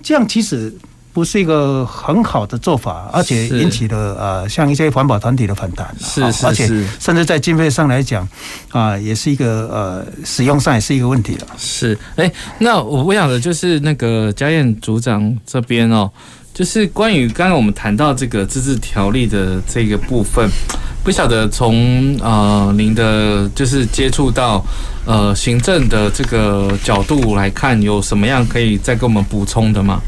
[0.01, 0.73] 这样其实。
[1.19, 5.93] 不是一个很好的做法，而且引起了呃，像一些环保团体的反弹。
[5.99, 6.65] 是是是，而且
[6.97, 8.25] 甚至在经费上来讲，
[8.69, 11.47] 啊，也是一个呃，使用上也是一个问题了。
[11.57, 16.09] 是，哎、欸，那我我想的就是那个佳燕组长这边哦，
[16.53, 20.49] 就是关于刚刚我们谈到这个自治条例的这个部分，
[21.03, 24.63] 不晓得从呃您的就是接触到
[25.05, 29.99] 呃行政的这个角度来看，有什么样可以再给我们补充的吗？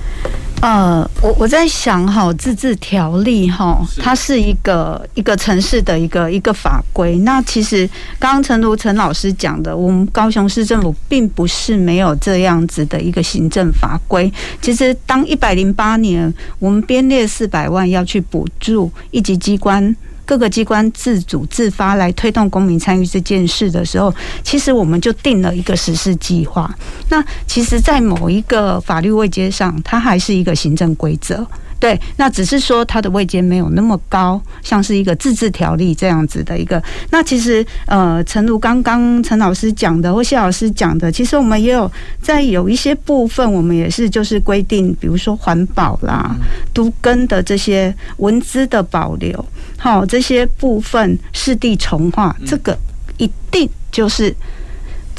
[0.62, 7.18] 呃，我我在想哈，自治条例哈，它是一个一个城市的一个一个法规。
[7.20, 14.32] 那其实刚刚陈如陈老师讲的，我们高雄市政府并不是没有这样子的一个行政法规。
[14.62, 19.96] 其实当一百零八年我们编列四百万要去补助一级机关。
[20.26, 26.74] 各个机关自主自发来推动公民参与这件事的时候，其实我们就定了一个实施计划。
[27.10, 31.46] 那其实，在某一个法律位阶上，它还是一个行政规则。
[31.82, 36.82] 对，那只是说它的位阶没有那么高，像是一个自治条例这样子的一个。
[37.10, 41.92] 那其实，呃，诚如刚刚陈老师讲的或谢老师讲的，其实我们也有
[42.22, 46.36] 在有一些部分，我们也是就是规定，比如说环保啦、
[46.72, 49.44] 都根的这些文资的保留，
[49.76, 52.78] 好，这些部分市地重化，这个
[53.18, 54.32] 一定就是。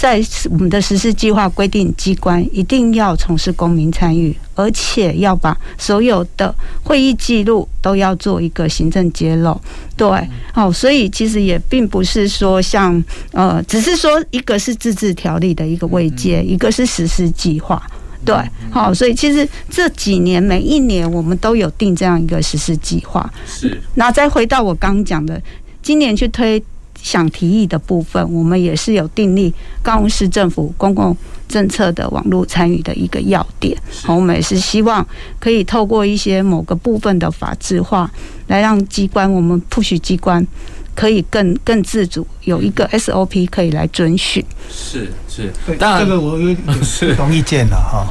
[0.03, 9.57] 在我们的实施计划规定，机关一定要从事公民参与，而且要把所有的会议记录都要做一个行政揭露。
[9.97, 10.09] 对，
[10.53, 17.81] 好，所以其实也并不是说像呃，只是说一个是自治条例的一个位阶，一个是实施计划。
[18.25, 18.35] 对，
[18.73, 23.33] 好，所以其实这几年每一年我们都有定这样一个实施计划。
[23.47, 25.41] 是，那再回到我刚讲的，
[25.81, 26.61] 今年去推。
[27.03, 31.15] 想提议的部分，我们也是有订立高雄市政府公共
[31.49, 33.77] 政策的网络参与的一个要点。
[34.05, 35.07] 好，我们也是希望
[35.41, 38.11] 可以透过一些某个部分的法制化，
[38.47, 40.47] 来让机关我们 push 机关
[40.95, 44.45] 可以更更自主，有一个 SOP 可以来遵循。
[44.71, 48.07] 是是，当然这个我有不同意见了哈。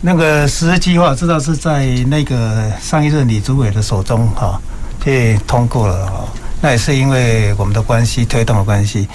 [0.00, 4.60] 那个实施计划知道是在那个上一任李主委的手中哈，
[5.04, 6.28] 被通过了哈。
[6.60, 9.08] 那也是因为我们的关系推动的关系。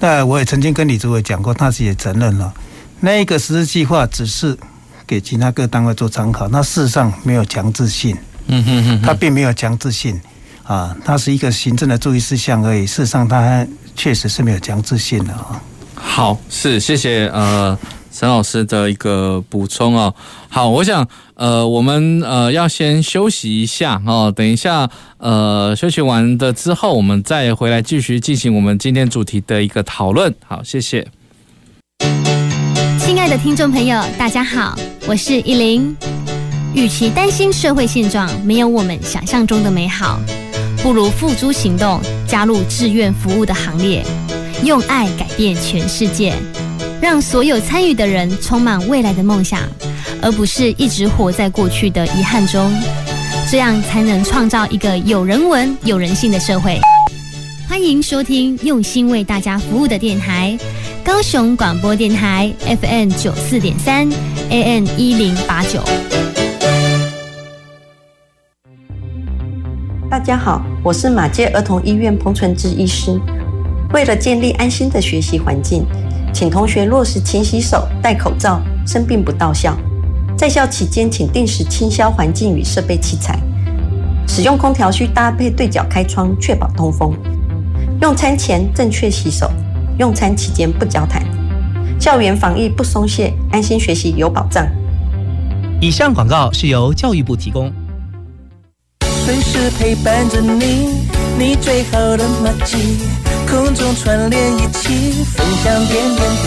[0.00, 2.52] 那我也曾经跟李主委讲过，他自己也承认了，
[3.00, 4.56] 那一个实施计划只是
[5.06, 8.16] 给其他各单位做参考，那事实上没有强制性。
[8.46, 10.20] 嗯哼哼，他并没有强制性
[10.62, 12.86] 啊，它是一个行政的注意事项而已。
[12.86, 15.60] 事实上，它确实是没有强制性的啊。
[15.94, 17.76] 好，是谢谢呃。
[18.16, 20.14] 陈老师的一个补充哦，
[20.48, 30.32] 好，我想呃，我们呃要先休息一下哦，等一下呃休息完的之后，我们再回来继续进行我们今天主题的一个讨论。
[30.46, 31.08] 好，谢谢。
[33.00, 35.96] 亲爱的听众朋友，大家好，我是依林。
[36.72, 40.20] 与其担心社会现状没有我们想象中的美好，
[40.84, 44.04] 不如付诸行动，加入志愿服务的行列，
[44.62, 46.32] 用爱改变全世界。
[47.04, 49.60] 让所有参与的人充满未来的梦想，
[50.22, 52.72] 而不是一直活在过去的遗憾中，
[53.50, 56.80] 这样才能创造一个有人文、有人性的社会。
[57.68, 60.58] 欢迎收听用心为大家服务的电台——
[61.04, 64.08] 高雄广播电台 FM 九四点三
[64.48, 65.82] ，AN 一零八九。
[70.10, 73.20] 大家好，我是马偕儿童医院彭纯志医师。
[73.92, 75.84] 为了建立安心的学习环境。
[76.34, 79.78] 请同学落实勤洗手、戴口罩，生病不到校。
[80.36, 83.38] 在校期间，请定时清消环境与设备器材。
[84.26, 87.16] 使用空调需搭配对角开窗，确保通风。
[88.02, 89.48] 用餐前正确洗手，
[89.96, 91.22] 用餐期间不交谈，
[92.00, 94.66] 校园防疫不松懈，安心学习有保障。
[95.80, 97.72] 以上广告是由教育部提供。
[99.24, 100.88] 随时陪伴着你，
[101.38, 102.98] 你最好的麻吉，
[103.46, 106.46] 空中串联一起，分享点点滴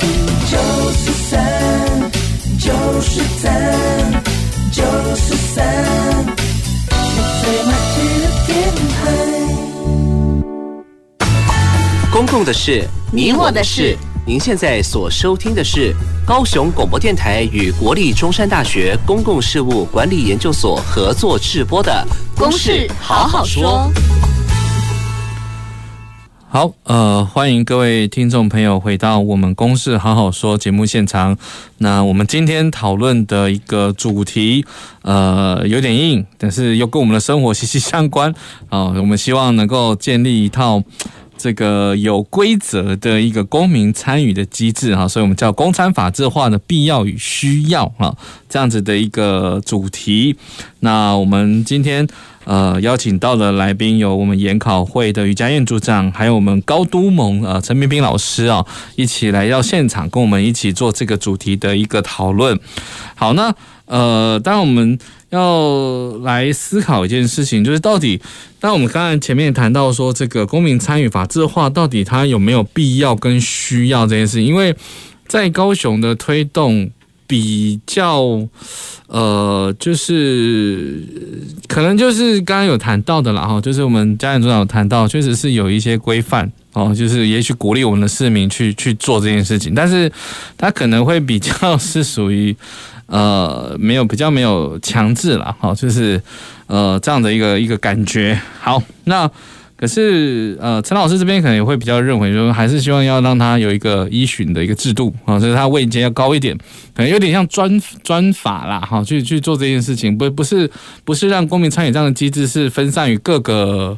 [0.00, 0.06] 滴。
[0.50, 0.56] 九
[0.92, 1.38] 十三，
[2.58, 3.46] 九十三，
[4.72, 4.82] 九
[5.14, 5.56] 十三，
[6.90, 6.96] 你
[7.40, 8.50] 最麻吉的电
[8.94, 9.00] 台。
[12.10, 13.96] 公共的事，你我的事。
[14.26, 15.94] 您现在所收听的是
[16.26, 22.06] 高雄广播电台与国立中山大学公共事务管理研究所合作制播的
[22.38, 23.62] 《公事好好说》。
[23.66, 23.90] 好，
[26.50, 31.36] 好呃，欢迎各位听众朋友回到我们《公事好好说》节目现场。
[31.76, 34.64] 那我们今天讨论的一个主题，
[35.02, 38.32] 呃，有点硬，但是又跟我们的生活息息相关
[38.70, 38.84] 啊。
[38.96, 40.82] 我们希望能够建立一套。
[41.38, 48.14] 这个有规则的一个公民参与的机制哈，所以我们叫公参法制化的必要与需要哈，
[48.48, 50.36] 这样子的一个主题。
[50.80, 52.06] 那我们今天
[52.44, 62.58] 呃邀请到的来宾有我们研考会的于佳燕组长，还有我们高都盟呃陈彬彬老师啊，一起来到现场跟我们一起做这个主题的一个讨论。
[63.14, 63.54] 好，那
[63.86, 64.98] 呃，当然我们。
[65.30, 68.20] 要来思考一件事情，就是到底，
[68.60, 74.42] 那我们刚才前面谈到说，这个公民参与法制化到底它有没有必要跟需要这件事？
[74.42, 74.74] 因为
[75.26, 76.90] 在高雄的推动
[77.28, 78.44] 比较，
[79.06, 81.00] 呃，就是
[81.68, 90.10] 可能就是刚刚有谈到的啦，哈，就是我们佳燕组长有谈到，确实是有一些规范哦，就是也许鼓励我们的市民去去做这件事情，但是
[90.56, 92.56] 他可能会比较是属于。
[93.08, 96.20] 呃，没有比较没有强制了，哈，就是
[96.66, 98.38] 呃这样的一个一个感觉。
[98.60, 99.26] 好，那
[99.78, 106.56] 可是呃陈老师这边可能也会比较认为说，还是希望要让他有一个依循的一个制度啊，所以他位阶要高一点，
[106.94, 110.68] 可能有点像专 专法啦，哈，去去做这件事情，不不是
[111.04, 113.96] 不是让公民参与这样的机制是分散于各个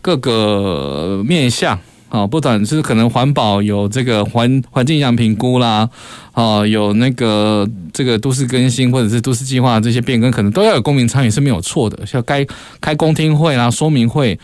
[0.00, 1.78] 各个面向。
[2.10, 5.86] 啊，不管是可能环保有这个环环境影响评估啦，
[6.32, 12.46] 啊，有那个这个都市更新或者是都市计划这些变更，可能都要有公民参与是没有错的，像该
[12.80, 14.38] 开公听会啦、说明会，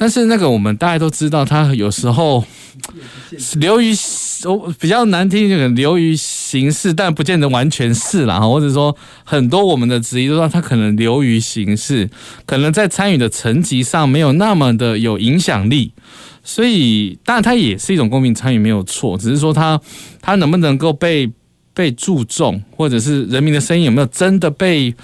[0.00, 2.42] 但是那个我们大家都知道，它有时候
[3.56, 3.92] 流于
[4.44, 12.08] 我比较难听，就流于形式，但不见得完全是啦，或者说很多我们的质疑都说他可能流于形式，
[12.46, 15.92] 可能在参与的层级上没有那么的有影响力。
[16.42, 19.18] 所以，当然，它也是一种公民参与，没有错。
[19.18, 19.78] 只是说它，
[20.22, 21.30] 它它能不能够被
[21.74, 24.94] 被注重，或者是人民的声音有没有真的被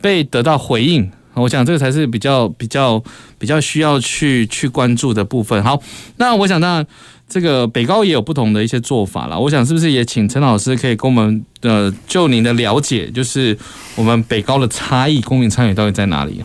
[0.00, 1.10] 被得到回应？
[1.34, 3.02] 我想这个才是比较比较
[3.38, 5.62] 比较需要去去关注的部分。
[5.62, 5.80] 好，
[6.16, 6.84] 那我想，那
[7.28, 9.38] 这个北高也有不同的一些做法了。
[9.38, 13.56] 我想，是不是也请陈老师可以跟我们呃，就您的了解，就是
[13.94, 16.42] 我们北高的差异，公民参与到底在哪里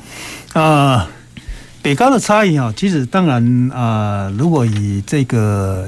[0.54, 1.10] 啊？
[1.82, 5.88] 北高的差异啊，其实当然啊，如果以这个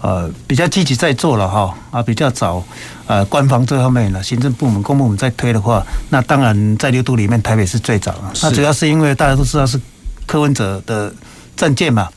[0.00, 2.62] 呃比较积极在做了哈啊，比较早
[3.06, 8.14] 呃官方这方面呢，行政部门、公部门在推的话，那当然在六都里面，台北是最早。
[8.42, 9.80] 那主要是因为大家都知道是
[10.26, 11.12] 柯文哲的
[11.56, 12.08] 政见嘛，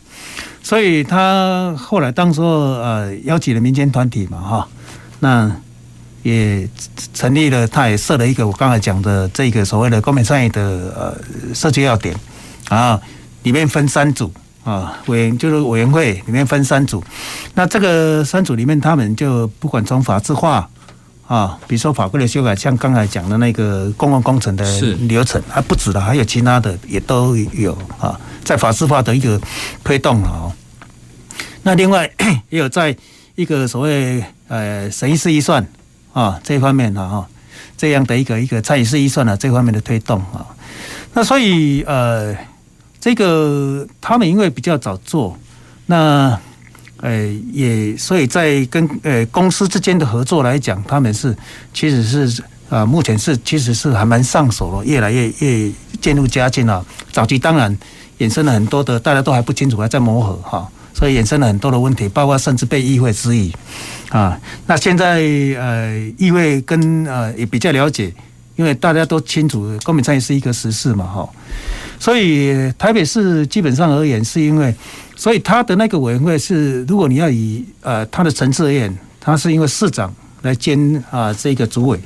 [0.61, 4.67] 所以他后来当时候呃邀请了民间团体嘛哈，
[5.19, 5.51] 那
[6.23, 6.69] 也
[7.13, 10.61] 成立了，他也设了一个我刚才讲的这个所谓的公民参与的
[10.95, 12.15] 呃设计要点。
[12.69, 12.97] 啊，
[13.43, 14.31] 里面分三组
[14.63, 17.03] 啊，委员就是委员会里面分三组，
[17.55, 20.69] 那这个三组里面，他们就不管从法制化
[21.27, 24.63] 啊，比如说法规的修改，像刚才讲的那个公共工程的
[25.07, 29.41] 流程，还不止的，还有其他的也都有啊，在法制化的一个
[29.83, 30.51] 推动啊。
[31.63, 32.07] 那另外
[32.49, 32.95] 也有在
[33.33, 35.65] 一个所谓呃审议式预算
[36.13, 37.27] 啊这方面的哈，
[37.75, 40.45] 这样的一个一个参与式预算的这方面的推动啊，
[41.15, 42.37] 那所以呃。
[43.01, 45.35] 这个他们因为比较早做，
[45.87, 46.39] 那
[46.97, 51.35] 呃也所以在跟呃公司之间的合作来讲，他们是
[51.73, 56.85] 其实是啊目前是其实是还蛮上手了，越来越越渐入佳境了。
[57.11, 57.75] 早期当然
[58.19, 63.51] 衍生了很多的大家都还不清楚，还在磨合哈，所以衍生了很多的问题，包括甚至被议会质疑
[64.09, 64.39] 啊。
[64.67, 65.15] 那现在
[65.57, 68.13] 呃议会跟呃也比较了解，
[68.55, 71.29] 因为大家都清楚公民参与是一个实事嘛哈。
[71.99, 74.73] 所以台北市基本上而言，是因为，
[75.15, 80.11] 所以他的那个委员会是，如果你要以呃他的层次而言，他是因为市长
[80.41, 81.99] 来兼啊这个主委，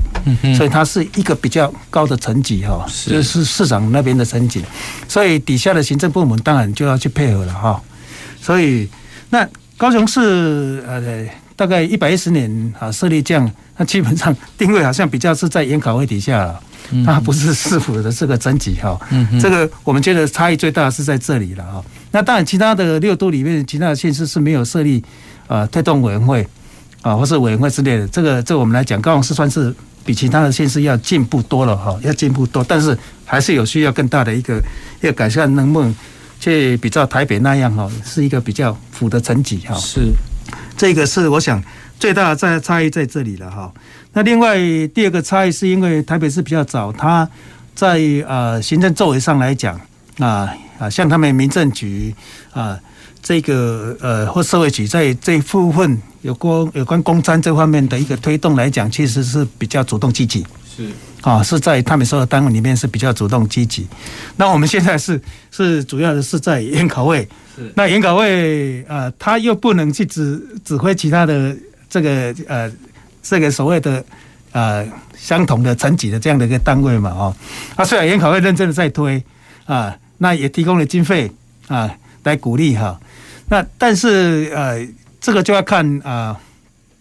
[0.57, 4.61] 所以他是一个比较高的层级哈，就是市长那边的层级，
[5.07, 7.81] 所以底下的行政部门当然就要去配合了哈。
[8.41, 8.89] 所以
[9.29, 11.01] 那高雄市呃
[11.55, 16.61] 大概一百一十年啊设立这样，那基本上 定位好像比较是在研考会底下了，
[17.05, 18.99] 它不是市府的这个层级哈。
[19.39, 21.83] 这个我们觉得差异最大的是在这里了哈。
[22.11, 25.03] 那当然其他的六都里面，其他的县市是没有设立
[25.47, 26.45] 啊推动委员会
[27.01, 28.07] 啊或是委员会之类的。
[28.09, 29.73] 这个这我们来讲，高雄市算是
[30.05, 34.61] 比其他的县市要进步多了哈，要进步多，但是还是有需要更大的一个
[35.01, 35.95] 要改善，能不能
[36.39, 39.75] 去比照台北那样哈，是一个比较府的层级哈。
[39.75, 40.13] 是。
[40.77, 41.63] 这个是我想
[41.99, 43.71] 最大的在差异在这里了哈。
[44.13, 44.57] 那另外
[44.93, 47.27] 第二个差异是因为台北市比较早，它
[47.73, 49.79] 在呃行政作为上来讲
[50.19, 52.13] 啊啊，像他们民政局
[52.51, 52.79] 啊
[53.21, 60.45] 这个呃或社会局在这一部分有关有关公餐这方面的一个推动来讲，其实是比较主动积极。
[60.75, 60.87] 是
[61.25, 63.87] 啊，是在他们所有单位里面是比较主动积极。
[64.37, 65.19] 那我们现在是
[65.49, 67.27] 是主要的是在研考会。
[67.73, 71.55] 那研考会啊，他、呃、又不能去指指挥其他的
[71.89, 72.71] 这个呃
[73.23, 74.05] 这个所谓的
[74.51, 74.85] 呃
[75.17, 77.35] 相同的层级的这样的一个单位嘛哦，
[77.75, 79.23] 啊虽然研考会认真的在推
[79.65, 81.31] 啊，那也提供了经费
[81.67, 81.89] 啊
[82.23, 82.99] 来鼓励哈，
[83.49, 84.85] 那但是呃
[85.19, 86.39] 这个就要看啊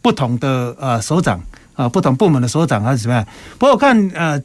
[0.01, 1.39] 不同的啊首长
[1.75, 3.27] 啊不同部门的所长还是怎么样，
[3.59, 4.43] 不过我看呃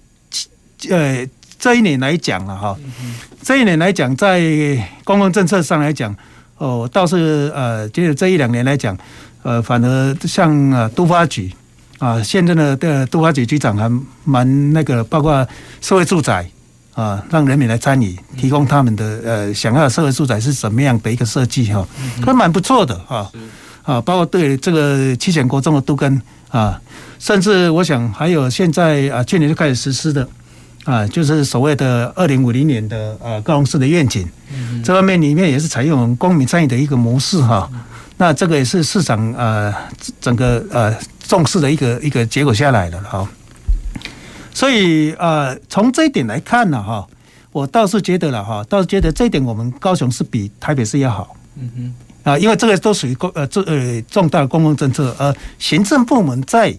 [0.90, 1.28] 呃。
[1.62, 2.74] 这一年来讲了哈，
[3.44, 4.42] 这一年来讲，在
[5.04, 6.16] 公共政策上来讲，
[6.58, 8.98] 哦，倒是呃，就是这一两年来讲，
[9.44, 11.54] 呃，反而像呃都发局
[11.98, 13.92] 啊，现在的的都发局局长还
[14.24, 15.46] 蛮那个，包括
[15.82, 16.50] 社会住宅
[16.94, 21.86] 啊，让人民来参与，提供他们的呃想要的社会住宅是什么样的一个设计哈，
[22.26, 23.32] 都蛮不错的哈，啊，
[24.02, 26.82] 包括对这个七贤国中的都跟啊，
[27.18, 30.28] 甚至我想还有现在啊，去年就开始实施的。
[30.86, 34.28] 啊，就是所谓的二零五零年的呃高雄市的愿景，
[34.84, 37.70] 这方面里面也是采用公民参与的一个模式哈。
[38.18, 39.72] 那这个也是市场呃
[40.20, 43.28] 整个呃重视的一个一个结果下来的哈。
[44.52, 47.06] 所以呃从这一点来看呢哈，
[47.52, 51.36] 我倒是觉得了哈，倒是觉得这一点我们高雄是比台北市要好。
[51.60, 51.94] 嗯哼。
[52.30, 56.78] 啊，因为这个都属于公呃这呃重大公共政策，而行政部门在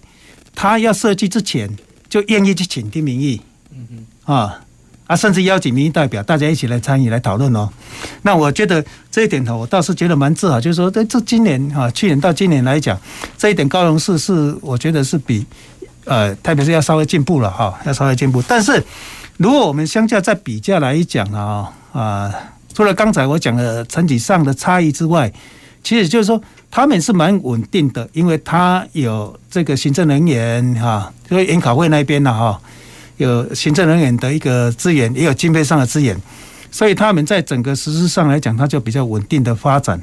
[0.54, 1.68] 他要设计之前
[2.08, 3.40] 就愿意去倾听民意。
[3.72, 4.60] 嗯啊
[5.06, 7.68] 啊，甚至邀请民意代表，大家一起来参与来讨论哦。
[8.22, 12.96] 那我觉得这一点呢，我倒是觉得蛮自豪，就是说，在这今年啊，去年到今年来讲，
[13.36, 15.44] 这一点高雄市是我觉得是比
[16.04, 18.40] 呃特别是要稍微进步了哈，要稍微进步。
[18.42, 18.80] 但是
[19.36, 22.32] 如果我们相较在比较来讲啊啊，
[22.72, 25.32] 除了刚才我讲的层级上的差异之外，
[25.82, 26.40] 其实就是说
[26.70, 32.60] 他们是蛮稳定的，因为他有这个行政人员哈，就是研考会那边的哈。
[33.16, 36.16] 有行政人员的一个资源，也有经费上的资源，
[36.70, 40.00] 所以他们在整个实施上来讲，它就比较稳定的发展。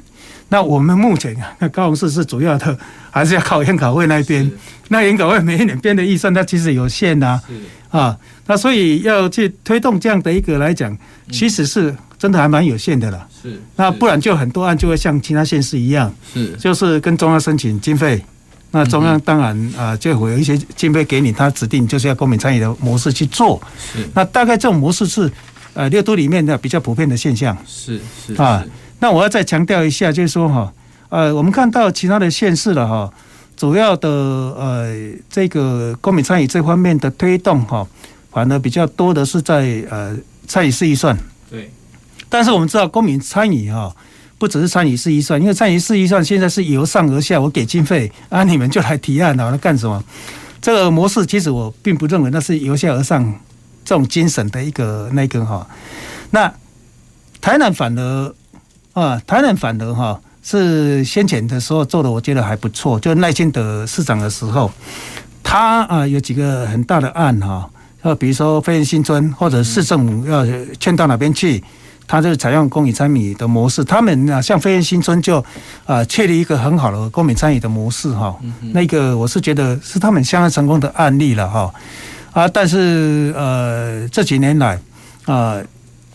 [0.50, 2.78] 那我们目前啊那高雄市是主要的，
[3.10, 4.52] 还是要靠研考会那边。
[4.90, 7.42] 那研考会每一年编的预算，它其实有限呐，
[7.90, 8.16] 啊，
[8.46, 10.96] 那所以要去推动这样的一个来讲，
[11.32, 13.28] 其实是真的还蛮有限的了。
[13.42, 18.24] 是，那不然就很多案就会像其他县市一样，是，就是跟中央申请经费。
[18.72, 23.62] 那中央当然啊，就会有一些经费给你，他指定就是要公民参与的模式去做。
[23.80, 24.00] 是。
[24.14, 25.32] 那大概这种模式是
[25.74, 27.58] 呃六都里面的比较普遍的现象。
[27.66, 28.64] 是是啊。
[29.00, 30.74] 那我要再强调一下，就是说哈，
[31.10, 33.10] 呃，我们看到其他的县市了哈，
[33.56, 34.94] 主要的呃
[35.30, 37.88] 这个公民参与这方面的推动哈，
[38.32, 40.14] 反而比较多的是在呃
[40.46, 41.18] 参与式预算。
[41.50, 41.72] 对。
[42.30, 43.96] 但是我们知道公民参与哈。
[44.40, 50.04] 不只是参与式预算，因为参与式预算现在是由上而下，我给经费啊，你们就来提案啊，那干什么？
[50.62, 53.26] 这个模式其实我并不认为那是由下而上
[53.84, 55.68] 这种精神的一个那个哈。
[56.30, 56.54] 那
[57.42, 58.36] 台南反而
[58.94, 63.00] 啊，台南反而哈是先前的时候做的，我觉得还不错。
[63.00, 64.72] 就赖清德市长的时候，
[65.42, 67.68] 他啊有几个很大的案哈，
[68.04, 70.46] 呃，比如说飞燕新村或者市政府要
[70.80, 71.64] 迁到哪边去。
[72.08, 75.44] 他就是采用公民参与的模式，他们啊，像飞燕新村就
[75.86, 78.34] 啊，确立一个很好的公民参与的模式哈。
[78.72, 81.74] 那个我是觉得是他们相当成功的案例了哈。
[82.32, 84.80] 啊，但是呃这几年来
[85.26, 85.62] 啊，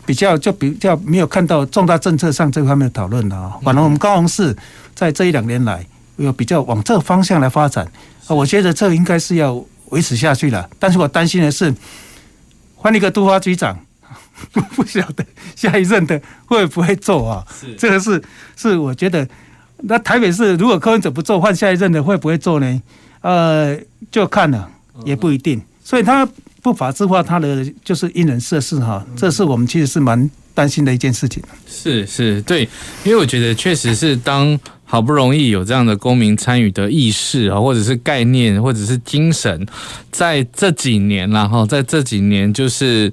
[0.07, 3.53] 比较就比较没有看到重大政策上这方面的讨论了啊。
[3.63, 4.57] 反正我们高雄市
[4.95, 5.85] 在这一两年来
[6.17, 7.85] 有比较往这个方向来发展
[8.27, 10.67] 啊，我觉得这应该是要维持下去了。
[10.79, 11.75] 但是我担心的是
[12.77, 13.79] 换一个都发局长。
[14.51, 15.25] 不 不晓得
[15.55, 17.47] 下一任的会不会做啊？
[17.61, 18.23] 是这个是
[18.57, 19.27] 是我觉得，
[19.85, 22.83] 那台北市如果柯文哲不做，换下一任的会不会做呢？
[23.21, 23.79] 呃，
[24.11, 24.69] 就看了
[25.05, 25.61] 也不一定。
[25.85, 26.27] 所以他
[26.63, 31.43] 不法制化，他的就是因人设事哈，这是我们其实是蛮担心的一件事情。
[31.67, 32.63] 是是，对，
[33.05, 39.67] 因为我觉得确实是当好不容易有这样的公民参与的意识啊，或者是概念，或者是精神，
[40.11, 43.13] 在这几年然后在这几年就是。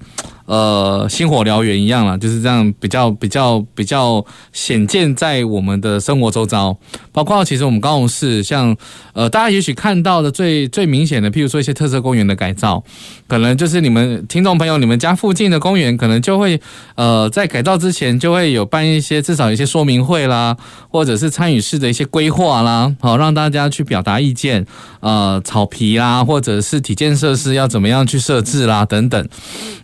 [0.50, 6.76] 呃，星火燎原一样啦，就是这样比较比较比较显见在我们的生活周遭，
[7.12, 8.76] 包括其实我们高雄市，像
[9.14, 12.84] 呃，大家也许看到的最最明显的，譬如说一些特色公园的改造，
[13.28, 16.60] 可能就是你们听众朋友，你们家附近的公园，可能就会
[16.96, 20.58] 呃在改造之前就会有办一些至少一些说明会啦，
[20.90, 24.66] 或者是参与式的一些规划啦，好让大家去表达意见，
[25.02, 29.30] 呃，草皮啦，或者是体建设施要怎么样去设置啦，等等，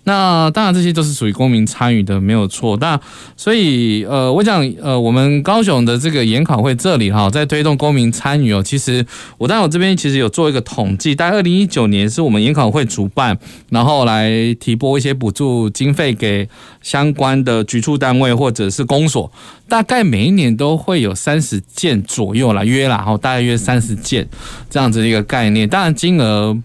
[0.05, 0.51] 那。
[0.55, 2.77] 当然，这些都是属于公民参与的，没有错。
[2.79, 2.97] 那
[3.35, 8.63] 所以，呃，我想，呃，我们高雄的这个研考会这里哈，在推动公民参与哦。
[8.63, 9.05] 其实，
[9.37, 13.37] 我当然我这边其实有做一个统计，大概二零一九年是我们研考会主办，
[13.69, 16.47] 然后来提拨一些补助经费给
[16.81, 19.29] 相关的局处单位或者是公所，
[19.67, 24.25] 大概每一年都会有三十件左右啦，约啦，哈，大概约三十件
[24.69, 25.67] 这样子一个概念。
[25.67, 26.57] 当然，金额。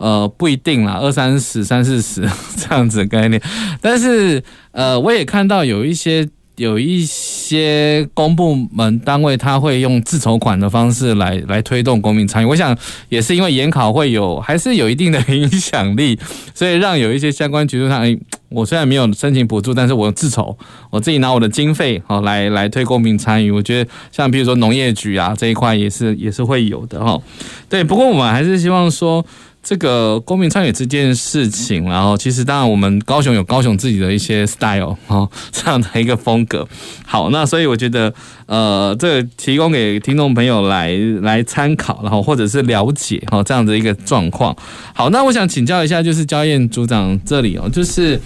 [0.00, 2.26] 呃，不一定啦，二三十、三四十
[2.56, 3.38] 这样子的概念，
[3.82, 4.42] 但是
[4.72, 6.26] 呃，我也看到有一些
[6.56, 12.46] 有一些公部门单位，他会用自筹款的方式来来推动公民参与。
[12.46, 12.74] 我想
[13.10, 16.18] 也是因为研考会有还是有一定的影响力，
[16.54, 20.56] 所以让有一些相关局处上，哎，我虽然没有申请补助，但是我自筹，
[20.88, 23.50] 我自己拿我的经费好来来推公民参与。
[23.50, 27.20] 我觉得像比如说农业局啊这一块也是也是会有的哈。
[27.68, 29.22] 对，不过我们还是希望说。
[29.62, 36.66] 这个公民参与这件事情，然后其实当然我们高雄有高雄自己的一些 style 哦， 这样的一个风格。
[37.06, 38.12] 好，那所以我觉得
[38.46, 44.56] 呃，这个提供给听众朋友来来参考，然后或者是了解哈这样的一个状况。
[44.94, 48.18] 好，那我想请教一下，就是焦燕组长这里哦，就是。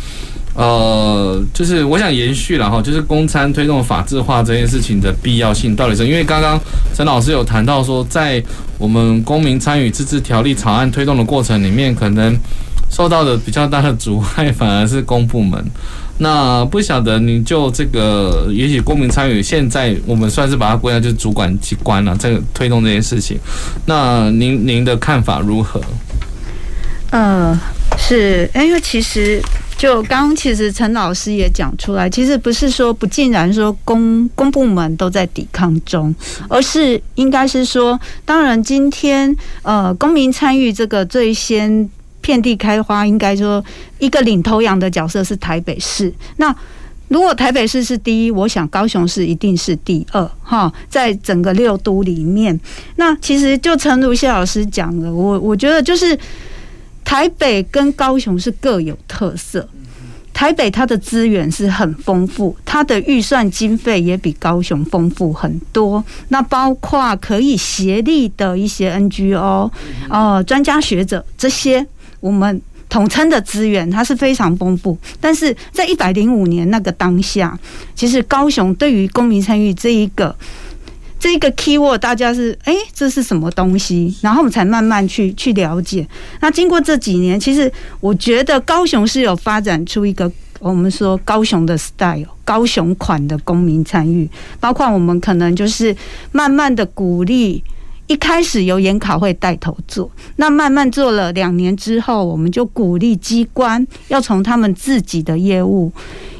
[0.54, 6.06] 呃，就是我想延续了哈，就是公参推动法制化这件事情的必要性到底是？
[6.06, 6.56] 因为刚刚
[6.94, 8.40] 陈老师有谈到说，在
[8.78, 12.38] 我们公民参与自治条例草案推动的过程里面，可能
[12.88, 15.60] 受到的比较大的阻碍反而是公部门。
[16.18, 23.36] 那不晓得您就这个，也许公民参与现在我们算是把它归纳就是主管机关了，这个推动这件事情，
[23.86, 25.80] 那您您的看法如何？
[27.10, 27.58] 呃，
[27.98, 29.42] 是，因为其实。
[29.84, 36.14] 就刚其实陈老师也讲出来，其实不是说不尽然说公公部门都在抵抗中，
[36.48, 41.86] 而是应该是说，当然今天呃公民参与这个最先
[42.22, 43.62] 遍地开花，应该说
[43.98, 46.10] 一个领头羊的角色是台北市。
[46.38, 46.56] 那
[47.08, 52.58] 如果台北市是第一，我想高雄市一定是第二哈，在整个六都里面。
[52.96, 56.18] 那其实就陈如谢老师讲的，我我觉得就是。
[57.04, 59.68] 台北跟高雄是各有特色，
[60.32, 66.02] 台北它的资源是很丰富，它的预算经费也比高雄丰富很多。
[66.28, 69.70] 那包括可以协力的一些 NGO、
[70.08, 71.86] 呃专家学者这些，
[72.20, 74.98] 我们统称的资源，它是非常丰富。
[75.20, 77.56] 但是在一百零五年那个当下，
[77.94, 80.34] 其实高雄对于公民参与这一个。
[81.24, 84.14] 这个 keyword 大家是哎，这是什么东西？
[84.20, 86.06] 然后我们才慢慢去去了解。
[86.42, 94.28] 那经过这几年，其实我觉得高雄是有发展出一个我们说高雄的 style、高雄款的公民参与，
[94.60, 95.96] 包括我们可能就是
[96.30, 97.64] 慢慢的鼓励，
[98.06, 105.90] 一开始由研考会带头做，那慢慢做了两年之后，我们就鼓励机关要从他们自己的业务。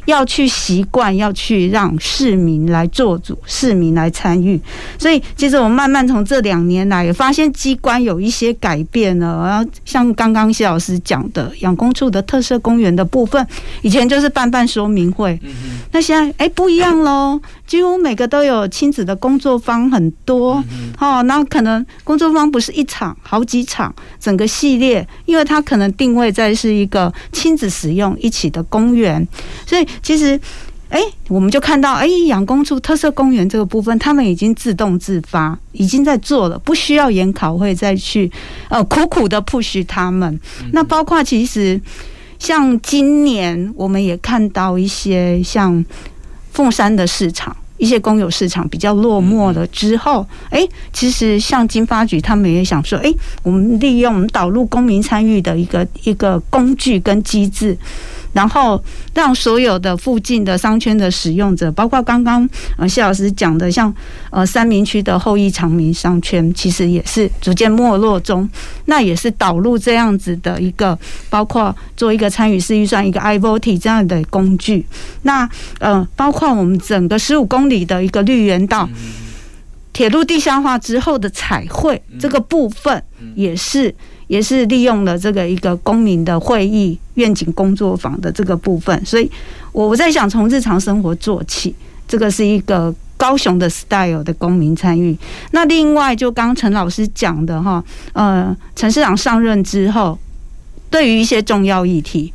[0.07, 4.61] 要去习惯，要去让市民来做主，市民来参与。
[4.99, 9.47] 所以，其实我们慢慢从这两年来，也发现机关有一些改变了。
[9.47, 13.47] 然后，像刚刚谢老师讲的，养工处的特色公园的部分，
[13.83, 15.41] 以前就是办办说明会，
[15.93, 20.63] 那现在哎不一样喽，几乎每个都有亲子的工作坊，很多。
[20.99, 29.27] 哦，那可能工作坊不是一场，好几场，整个系列，因为它可能定位在是一个亲子使用一起的公园，
[29.67, 29.87] 所以。
[30.03, 30.39] 其实，
[30.89, 38.31] 哎，我们就看到，哎，养工处特色公园这个部分，他们已经自动自发，已经在做了，不需要研考会再去，
[38.69, 40.39] 呃，苦苦的 push 他们。
[40.73, 41.81] 那包括其实，
[42.39, 45.85] 像今年我们也看到一些像
[46.53, 57.77] 凤山的市场，一些公有市场比较落寞了之后，哎，其实像经发局他们也想说，哎，我们利用我们导入公民参与的一个一个工具跟机制。
[58.35, 58.83] 然后
[59.15, 63.95] 让所有的附近的商圈的使用者，包括刚刚呃谢老师讲的，像
[64.29, 68.47] 呃三明区的后裔长明商圈，其实也是逐渐没落中。
[68.85, 70.99] 那也是导入这样子的一个，
[71.31, 74.85] 包括做一个参与式预算，一个 iVoting 这样的工具。
[75.23, 78.87] 那呃，包括我们整个十五公里的一个绿园道。
[79.93, 83.01] 铁路地下化之后的彩绘这个部分，
[83.37, 83.95] 也是
[84.27, 89.31] 也是利用了这个一个公民的会议愿景工作坊的这个部分，所以
[89.73, 91.75] 我我在想从日常生活做起，
[92.09, 95.17] 这个是一个高雄的 style 的公民参与。
[95.53, 100.19] 那另外就刚陈老师讲的哈，呃，陈市长上任之后，
[100.91, 102.33] 对于一些重要议题，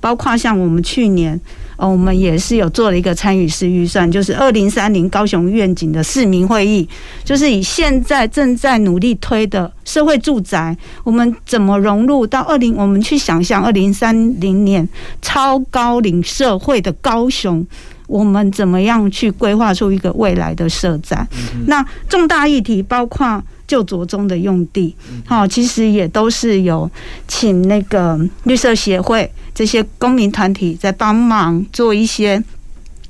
[0.00, 1.40] 包括像我们去年。
[1.82, 6.88] 哦，我们也是有做了一个参与式预算，就是二零三零高雄愿景的市民会议，
[7.24, 12.76] 就是以现在正在努力推的社会住宅，我们怎么融入到二零？
[12.76, 14.88] 我们去想象二零三零年
[15.20, 17.66] 超高龄社会的高雄，
[18.06, 21.26] 我们怎么样去规划出一个未来的社宅？
[21.66, 24.94] 那重大议题包括旧卓中的用地，
[25.24, 26.90] 好，其实也都是有
[27.26, 29.32] 请那个绿色协会。
[29.54, 32.42] 这些公民团体在帮忙做一些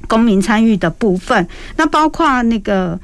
[0.07, 2.97] 公民参与的部分，那包括那个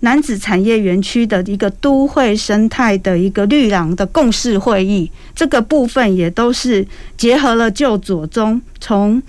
[0.00, 9.22] 男子产业园区的一个都会生态的一个绿廊的共识会议，这个部分也都是结合了旧左中从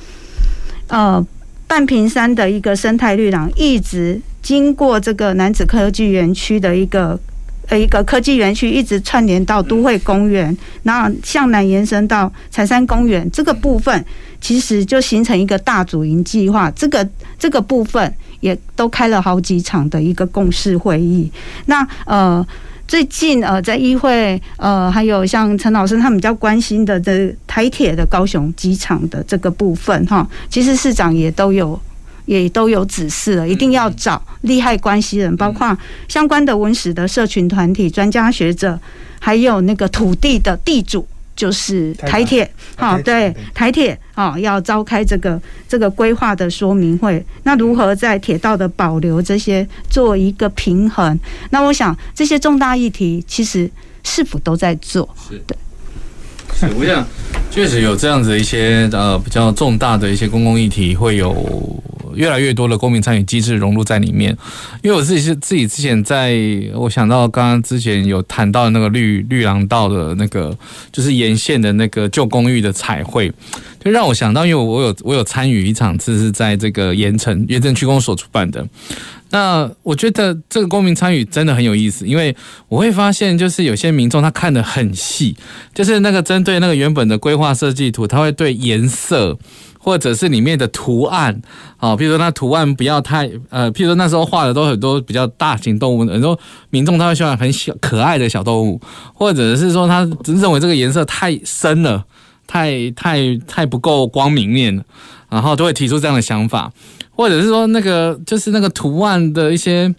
[0.88, 1.26] 呃
[1.68, 7.18] 半屏山的一个生态绿廊，一直经过这个男子科技园区的一个。
[7.68, 14.06] 呃，一个科技园区一直串联到都会公园，然后向南延伸到柴山公园，这个部分
[14.40, 16.70] 其实就形成一个大组营计划。
[16.72, 17.08] 这个
[17.40, 21.32] 这个部分也都开了好几场的一个共识会议。
[21.66, 22.46] 那呃，
[22.88, 31.80] 最近呃，在议会呃，还有像陈老师他们比较关心的这台铁的高雄机场的这个部分哈，其实市长也都有。
[32.26, 38.80] 也都有指示了，一定要找利害关系人，包括相关的文史的社群团体、专家学者，
[39.20, 42.50] 还有那个土地的地主，就是台铁。
[42.76, 47.24] 好，对，台铁啊，要召开这个这个规划的说明会。
[47.44, 51.18] 那如何在铁道的保留这些做一个平衡？
[51.52, 53.70] 那我想这些重大议题，其实
[54.04, 55.08] 是否都在做？
[55.48, 55.58] 对。
[56.54, 57.06] 是，我想
[57.52, 61.34] 确实有这样子一些呃比较重大的一些公共议题，会有
[62.16, 64.36] 越来越多的公民参与机制融入在里面。
[64.82, 66.38] 因为我自己是自己之前在，
[66.74, 70.58] 我想到刚刚之前有谈到那个绿绿廊道的那个，
[70.92, 73.32] 就是沿线的那个旧公寓的彩绘，
[73.84, 78.66] 就让我想到，因为我有我有参与一场次是在这个盐城盐埕区公所出办的。
[79.32, 82.34] 那我觉得这个公民参与真的很有意思，因为
[82.70, 85.36] 我会发现，就是有些民众他看得很细，
[85.74, 89.38] 就是那个针对那个原本的规划设计图，他会对颜色
[89.86, 91.40] 或者是里面的图案，
[91.78, 96.40] 啊，譬如说那图案不要太呃，譬如说那时候画的都很多比较大型动物，很多
[96.72, 98.82] 民众他会喜欢很小可爱的小动物，
[99.14, 102.04] 或者是说他认为这个颜色太深了，
[102.48, 104.84] 太太太不够光明面了，
[105.30, 106.72] 然后都会提出这样的想法。
[107.12, 109.94] 或者是说那个就是那个图案的一些，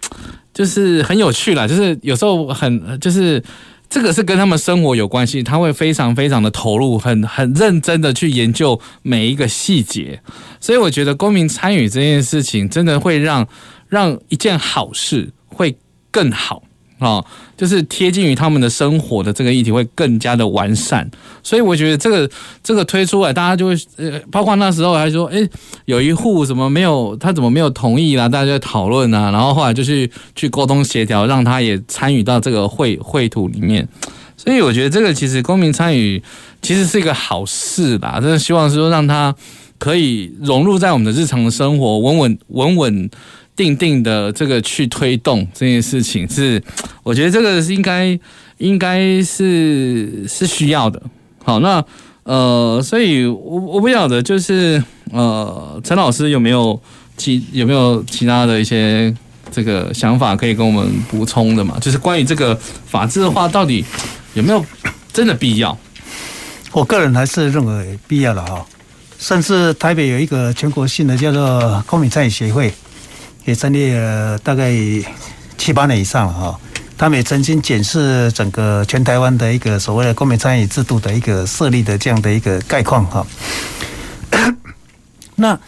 [0.52, 3.40] 就是很有趣啦，就是有时候很就是
[3.88, 10.20] 这个是跟他们生活有关系，他会非常非常的投入，很很认真的去研究每一个细节，
[10.60, 13.48] 所以我觉得公民参与这件事情真的会让
[13.88, 15.78] 让一件好事会
[16.10, 16.62] 更好。
[16.98, 17.22] 哦，
[17.58, 21.06] 就是贴近于他们的生活的这个议题会更加的完善，
[21.42, 22.30] 所以我觉得这个
[22.62, 25.46] 这个推出来，大家就会呃，包括那时候还说，诶，
[25.84, 28.26] 有一户怎么没有，他怎么没有同意啦？
[28.30, 33.86] 大家就在讨论啊，然后后来就去去沟通协调，让他也参与到这个绘绘图里面。
[34.38, 36.22] 所以我觉得这个其实公民参与
[36.62, 39.34] 其实是一个好事吧，真的希望是说让他
[39.78, 43.10] 可以融入在我们的日常的生活，稳稳稳稳。
[43.56, 46.62] 定定的这个去推动这件事情是，
[47.02, 48.16] 我觉得这个是应该
[48.58, 51.02] 应该是是需要的。
[51.42, 51.82] 好，那
[52.24, 56.78] 呃，所以我我不晓得，就是呃，陈老师有没有
[57.16, 59.14] 其有没有其他的一些
[59.50, 61.78] 这个想法可以跟我们补充的嘛？
[61.80, 62.54] 就是关于这个
[62.86, 63.84] 法制化到底
[64.34, 64.64] 有没有
[65.12, 65.76] 真的必要？
[66.72, 68.66] 我个人还是认为必要的哈。
[69.18, 72.70] 甚至台北有一个全国性的叫做公民参与协会。
[73.46, 74.70] 也成立了大概
[75.56, 76.60] 七八年以上了哈，
[76.98, 83.26] 他们也曾经检视整个全台湾的一个所谓的公民参与制度的一个设立的这样的一个概况哈。
[85.36, 85.58] 那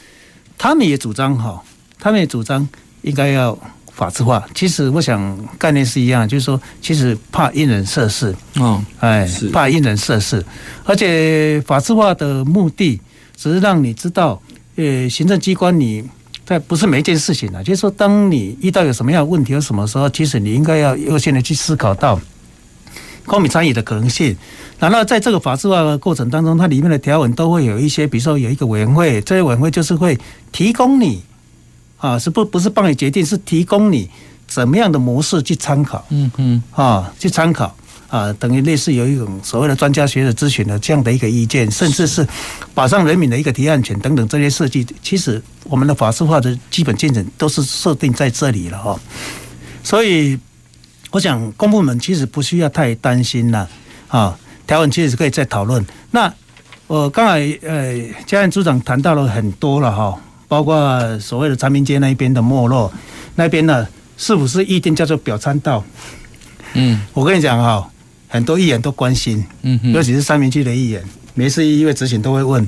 [0.59, 1.63] 他们也主张哈，
[1.99, 2.69] 他们也主张
[3.03, 3.57] 应该要
[3.93, 4.45] 法制化。
[4.55, 10.45] 其实我想概念是一样，就是说，其实怕因人设事，哦，哎，怕因人设事，
[10.85, 13.01] 而且法制化的目的
[13.37, 14.43] 只是让你知道，
[14.77, 16.03] 呃，行政机关你
[16.49, 22.19] 在不是每一件事情啊，就是说，当你遇到有什么样的问题，有什么时候，其实你应该要优先的去思考到
[23.27, 24.35] 公民参与的可能性。
[24.79, 30.19] 然后在这个法制化的过程当中，它里面的条文都会有一些，比如说有一个委员会，这些委员会就是会
[30.51, 31.23] 提供你
[31.99, 34.09] 啊，是不不是帮你决定，是提供你
[34.47, 37.77] 怎么样的模式去参考，嗯嗯，啊，去参考。
[38.09, 42.27] 啊，等于类似有一种所谓的专家学者咨询的这样的一个意见，甚至是
[42.73, 48.99] 保障人民的一个提案权等等这些设计，其实我们的法制化的基本精神都是设定在这里了哈。
[49.85, 50.39] 所以，
[51.11, 53.69] 我想公部门其实不需要太担心了
[54.09, 55.85] 啊，条文其实可以再讨论。
[56.11, 56.33] 那
[56.87, 57.95] 我刚才呃，
[58.27, 62.91] 嘉燕组长谈到了很多了哈，包括所谓的长明街那一边的没落，
[63.35, 63.87] 那边呢
[64.17, 65.85] 是不是一定叫做表参道？
[66.73, 67.87] 嗯，我跟你讲哈。
[68.29, 71.03] 很多议员都关心，嗯，尤其是三明区的议员，
[71.35, 72.67] 每次一位执行都会问，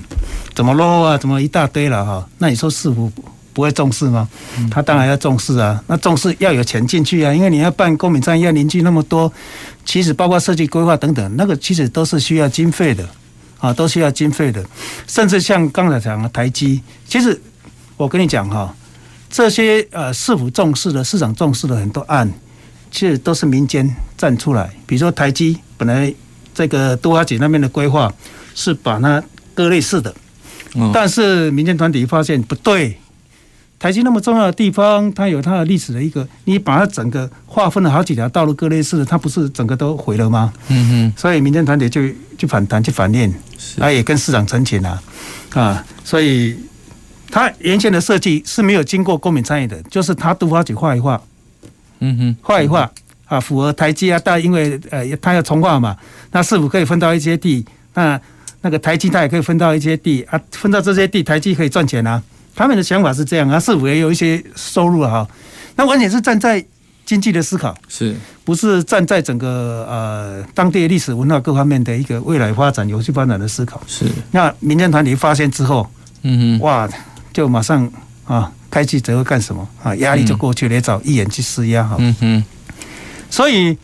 [0.55, 1.19] 怎么落啊？
[1.19, 2.27] 怎么一大堆了哈？
[2.39, 3.13] 那你说市府
[3.53, 4.27] 不会重视吗？
[4.71, 9.31] 他当然要重视啊，那重视要有钱进去啊，因为你要办公民参与，要凝聚那么多，
[9.85, 13.07] 其实包括设计规划等等，那个其实都是需要经费的
[13.59, 14.65] 啊，都需要经费的，
[15.07, 17.39] 甚至像刚才讲的台积，其实
[17.99, 18.75] 我跟你讲哈，
[19.29, 22.33] 这些呃市府重视的、市长重视的很多案。
[22.91, 26.13] 其实都是民间站出来，比如说台积本来
[26.53, 28.13] 这个都花姐那边的规划
[28.55, 29.23] 是把它
[29.55, 30.15] 割类似的，
[30.93, 32.99] 但是民间团体发现不对，
[33.79, 40.53] 台积那么重要的地方，它有它的历史的一个，你把它整个划分了好几条道路割类似的，它不是整个都毁了吗？
[40.69, 42.03] 嗯哼，所以民间团体就
[42.37, 43.33] 就反弹去反映，
[43.79, 45.01] 他也跟市长陈情了
[45.55, 46.57] 啊，所以
[47.31, 51.21] 他原先的设计是没有经过公民参与的，就是他都花姐画一画。
[52.01, 52.91] 嗯哼，画一画
[53.27, 55.97] 啊，符合台积啊，但因为呃，他要重划嘛，
[56.33, 57.65] 那是否可以分到一些地？
[57.95, 58.21] 那
[58.63, 62.23] 那个台积它也可以分到一些地啊，分到这些地，台积可以赚钱啊。
[62.55, 65.27] 他们的想法是这样啊，是否也有一些收入啊？
[65.77, 66.63] 那完全是站在
[67.07, 73.81] 经济的思考，是不是站在整个呃当地历史文化各方面的一个未来发展、有序发展的思考？
[73.87, 74.05] 是。
[74.33, 75.89] 那民间团体发现之后，
[76.23, 76.89] 嗯哼，哇，
[77.33, 77.91] 就马上
[78.27, 78.53] 啊。
[78.71, 79.95] 开记者会干什么啊？
[79.97, 81.97] 压力就过去了，也找议员去施压哈。
[81.99, 82.45] 嗯哼，
[83.29, 83.77] 所以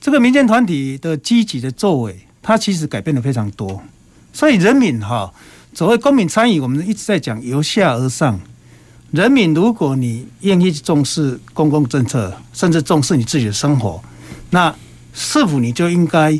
[0.00, 3.82] 这个民间团体的积极的作为，它其实改变的非常多。
[4.32, 5.30] 所以人民哈，
[5.74, 8.40] 所谓公民参与，我们一直在讲由下而上。
[9.10, 14.02] 人民，如果你愿意重视公共政策，甚至重视你自己的生活，
[14.50, 14.74] 那
[15.12, 16.30] 是否你就应该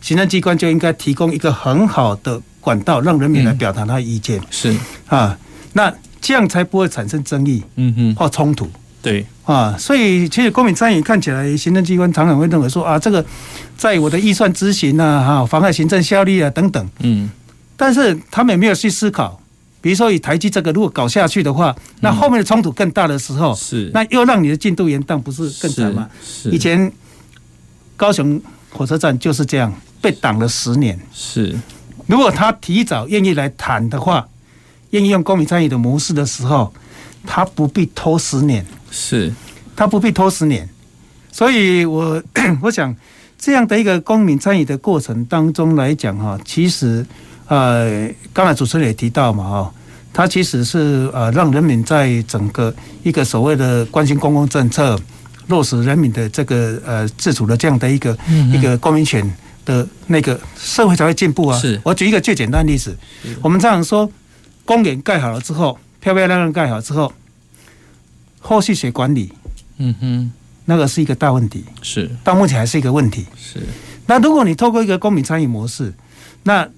[0.00, 4.40] 行政机关就应该提供一个很好的管道，让人民来表达他的意见？
[4.40, 4.76] 嗯、是
[5.08, 5.38] 啊，
[5.74, 5.92] 那。
[6.22, 8.70] 这样才不会产生争议，嗯哼，或冲突，
[9.02, 9.26] 对。
[9.44, 13.22] 啊，所以其实公民参与看起来，行政机关常常会认为说啊，这个
[13.76, 17.28] 在我的预算执行啊，哈，妨碍行政效率啊等等，嗯，
[17.76, 19.42] 但是他们也没有去思考，
[19.80, 26.08] 比如说以台积这个如果搞下去的话，那后面的冲突更大的时候，是，那又让你的进度延宕，不是更惨吗？
[26.24, 26.90] 是，以前
[27.96, 31.52] 高雄火车站就是这样被挡了十年，是，
[32.06, 34.24] 如果他提早愿意来谈的话。
[34.92, 36.72] 愿意用公民参与的模式的时候，
[37.26, 39.32] 他不必拖十年，是，
[39.74, 40.68] 他不必拖十年，
[41.30, 42.22] 所以我
[42.62, 42.94] 我想
[43.38, 47.04] 这样的一个公民参与的过程当中来讲哈，其实
[47.48, 49.74] 呃，刚才主持人也提到嘛哈，
[50.12, 54.98] 他其实是呃让人民在整个一个所谓的关心公共政策、
[55.48, 58.16] 落实人民的这个呃自主的这样的一个
[58.52, 59.24] 一个公民权
[59.64, 61.58] 的那个社会才会进步啊。
[61.58, 61.80] 是。
[61.82, 62.94] 我举一个最简单的例子，
[63.40, 64.10] 我们这样说。
[64.64, 67.12] 公园盖好了之后，漂漂亮亮盖好之后，
[68.40, 69.32] 后续谁管理？
[69.78, 70.32] 嗯哼，
[70.66, 71.64] 那个是一个大问题。
[71.82, 73.26] 是，到目前还是一个问题。
[73.36, 73.60] 是。
[74.06, 75.92] 那如果你透过一个公民参与模式，
[76.44, 76.68] 那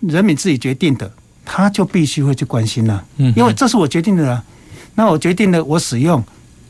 [0.00, 1.10] 人民自己决定的，
[1.44, 3.04] 他就必须会去关心了。
[3.16, 4.44] 嗯，因为这是我决定的啊。
[4.94, 6.22] 那我决定了，我使用。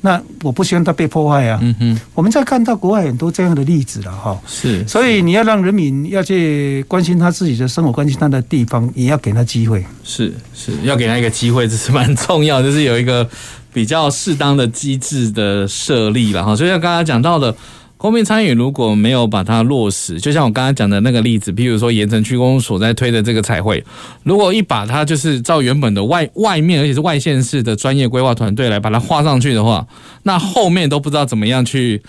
[0.02, 1.58] 那我不希望它被破坏啊。
[1.62, 4.40] 嗯哼，我们在看到国外很多这样的例子了哈。
[4.46, 9.84] 是，所以你要让人民要去关心他自己的生活，关心他的地方，你要给他机会。
[10.02, 13.28] 是，是要给他一个机会，这是蛮重要，就是有一个
[13.72, 16.56] 比较适当的机制的设立了哈。
[16.56, 17.54] 所以像刚刚讲到的。
[18.02, 23.84] 后面参与如果没有把它落实，就像我刚刚讲的那个例子，譬如说盐城区公所在推的这个彩绘，
[24.22, 29.86] 如果一把它就是照原本的外外面，而且是外县市的专业规划团队来把它画上去的话，
[30.22, 32.00] 那后面都不知道怎么样去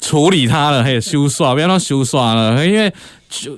[0.00, 2.92] 处理它了，还有修刷，不要说修刷了，因为。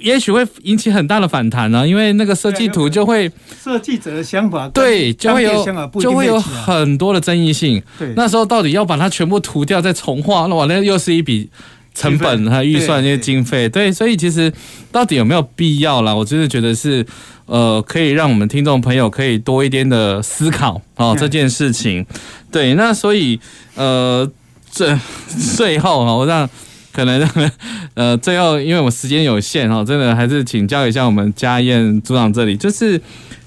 [0.01, 3.31] 也许会引起很大的反弹呢，因为那个设计图就会
[3.63, 5.65] 设计者的想法对，就会有
[6.01, 7.83] 就会有很多的争议性。
[7.99, 11.49] 对，那时候到底要把它全部涂掉再重画，那完了又是一笔
[11.95, 13.69] 成本和预算、那些经费。
[13.69, 14.53] 对，所以其实
[14.91, 16.15] 到底有没有必要啦？
[16.15, 17.07] 我真的觉得是。
[17.47, 22.07] 呃，可以让我们听众朋友可以多一点的思考哦，这件事情。
[22.53, 23.41] 对，那所以
[23.75, 24.31] 呃，
[24.71, 24.97] 最
[25.57, 26.49] 最后哈，我让
[26.93, 27.51] 可能
[27.95, 33.01] 呃，最后因为我时间有限哈，真的还是请教一下我们家燕组长这里，就是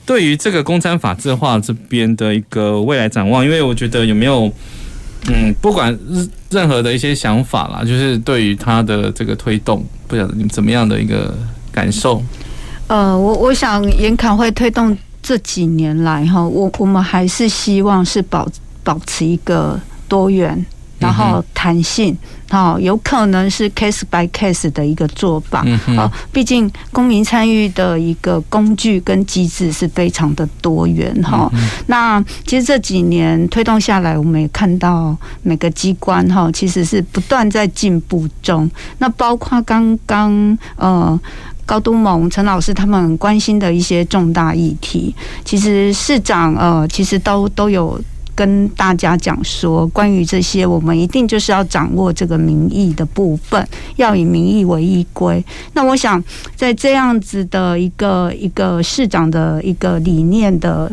[0.05, 4.51] 对于这个公餐法制化这边的一个未来展望，因为我觉得有没有
[5.27, 5.97] 嗯，不管
[6.49, 11.33] 任何的一些想法啦，就是对于他的这个推动，不晓得你们怎么样的一个
[11.71, 12.21] 感受？
[12.87, 18.45] 呃，我我想研考会推动这几年来哈，我我们还是希望是保
[18.83, 19.79] 保持一个
[20.09, 20.65] 多元，
[20.99, 22.15] 然后弹性，
[22.53, 25.65] 好，有可能是 case by case 的一个做法。
[25.95, 31.51] 好，毕竟公民参与的一个工具跟机制是非常的多元哈。
[31.87, 38.69] 那其实这几年推动下来，我们也看到每个机关哈，其实是不断在进步中。
[38.99, 41.19] 那包括刚刚呃。
[41.65, 47.97] 高都盟陈老师他们关心的一些重大议题，其实市长呃，其实都都有
[48.36, 55.43] 跟大家讲说，关于这些，我们一定就是要掌握这个民意的部分，要以民意为依归。
[55.73, 56.23] 那我想，
[56.55, 60.91] 在这样子的一个一个市长的一个理念的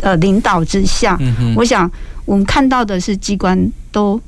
[0.00, 1.18] 呃领导之下，
[1.54, 1.90] 我想
[2.24, 4.20] 我们看到的是机关都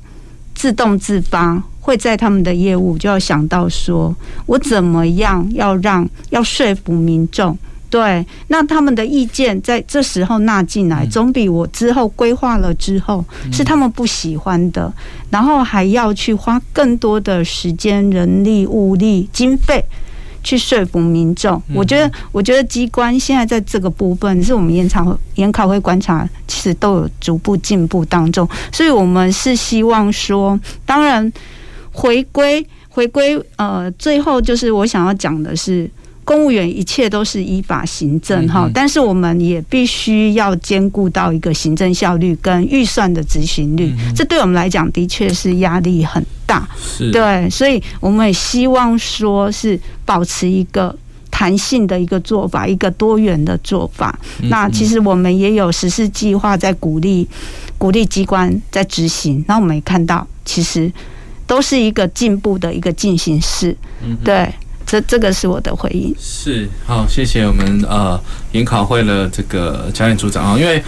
[0.53, 1.61] 自动自发。
[1.81, 4.15] 会在他们的业务就要想到说，
[4.45, 7.57] 我怎么样要让要说服民众，
[7.89, 14.93] 对，那他们的意见在这时候纳进来，总比我之后规划了之后是他们不喜欢的，
[15.29, 19.83] 然后还要去花更多的时间、人力、物力、经费。
[20.41, 31.29] 去说服民众，我觉得，我觉得机关现在在这个部分，是我们研考研考会观察，其实都有逐步进步当中，所以我们是希望说，当然
[31.91, 35.91] 回归回归，呃，最后就是我想要讲的是。
[36.29, 46.69] 公务员一切都是依法行政哈，但是我们也必须要兼顾到一个行政效率跟预算的执行率，这对我们来讲的确是压力很大。
[47.11, 50.95] 对，所以我们也希望说是保持一个
[51.31, 54.15] 弹性的一个做法，一个多元的做法。
[54.51, 57.27] 那其实我们也有实施计划在鼓励
[57.79, 60.91] 鼓励机关在执行，那我们也看到其实
[61.47, 63.75] 都是一个进步的一个进行式。
[64.23, 64.47] 对。
[64.89, 66.11] 这这个是我的回应。
[66.19, 68.19] 是，好，谢谢我们呃
[68.53, 70.81] 研考会的这个教练组长啊，因为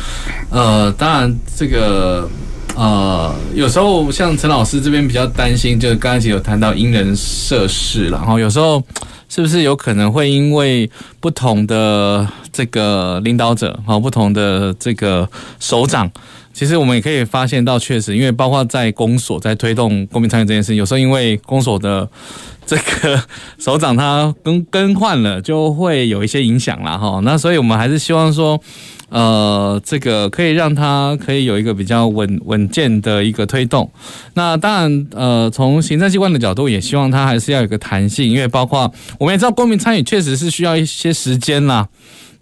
[0.50, 2.28] 呃当然这个
[2.76, 8.82] 呃有时候像陈老师这边比较担心，就是刚才有谈到因人设事，然后有时候
[9.30, 10.90] 是不是有可能会因为
[11.20, 15.30] 不同的这个领导者啊，不同的这个
[15.60, 16.10] 首长。
[16.54, 22.06] 其实我们也可以发现到，确实，因为包括在公所，在推动公民参与这件事，有时候因为公所的
[22.72, 23.22] 这个
[23.60, 27.20] 首长他更更换了，就会有一些影响了哈。
[27.22, 28.58] 那所以我们还是希望说，
[29.10, 33.92] 呃，这个可以让他可以有一个比较稳稳健的一个推动。
[34.36, 41.90] 那当然，呃，从行政机关的角度，也希望他还是要有个弹性，因为包括我们也知道，公民参与确实是需要一些时间啦，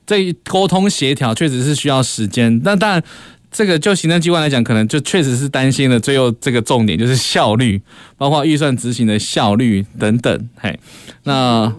[0.06, 2.62] 这沟通协调确实是需要时间。
[2.64, 3.04] 那当然。
[3.52, 6.00] 这个就行政机关来讲，可能就确实是担心了。
[6.00, 7.82] 最后这个重点就是效率，
[8.18, 10.50] 包括预算执行的效率等等。
[10.56, 10.80] 嘿，
[11.24, 11.74] 那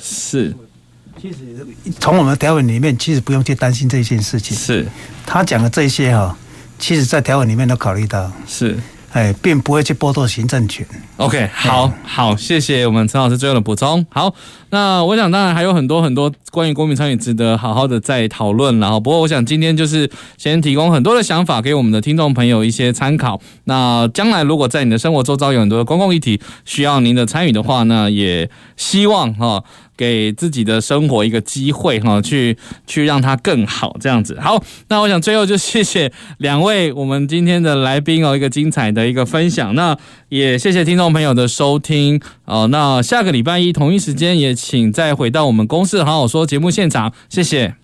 [0.00, 0.54] 是，
[1.20, 1.38] 其实
[2.00, 4.56] 从我们条文里面，其实不用去担心这件事情。
[4.56, 4.86] 是，
[5.26, 6.36] 他讲的这些哈，
[6.78, 8.32] 其实在条文里面都考虑到。
[8.46, 8.76] 是。
[9.14, 10.84] 哎，并不会去剥夺行政权。
[11.18, 14.04] OK，好好，谢谢我们陈老师最后的补充。
[14.10, 14.34] 好，
[14.70, 18.80] 那我想当然还有很多很多关于公民参与值得好好的再讨论。
[18.80, 23.40] 然后，不过我想今天就是先提供很多的想法给我们的听众朋友一些参考。
[23.64, 29.62] 那将来如果在你的生活周遭有很多的公共议题需要您的参与的话，那也希望哈。
[29.96, 34.38] 给自己的生活一个机会哈，去去让它更好，这样子。
[34.40, 39.74] 好，那我想最后就谢谢两位我们今天的来宾哦，一个精彩的一个分享。
[39.74, 39.96] 那
[40.28, 42.66] 也谢谢听众朋友的收听哦。
[42.70, 47.83] 那下个礼拜一同一时间也请再回到我们公司好好说节目现场，谢谢。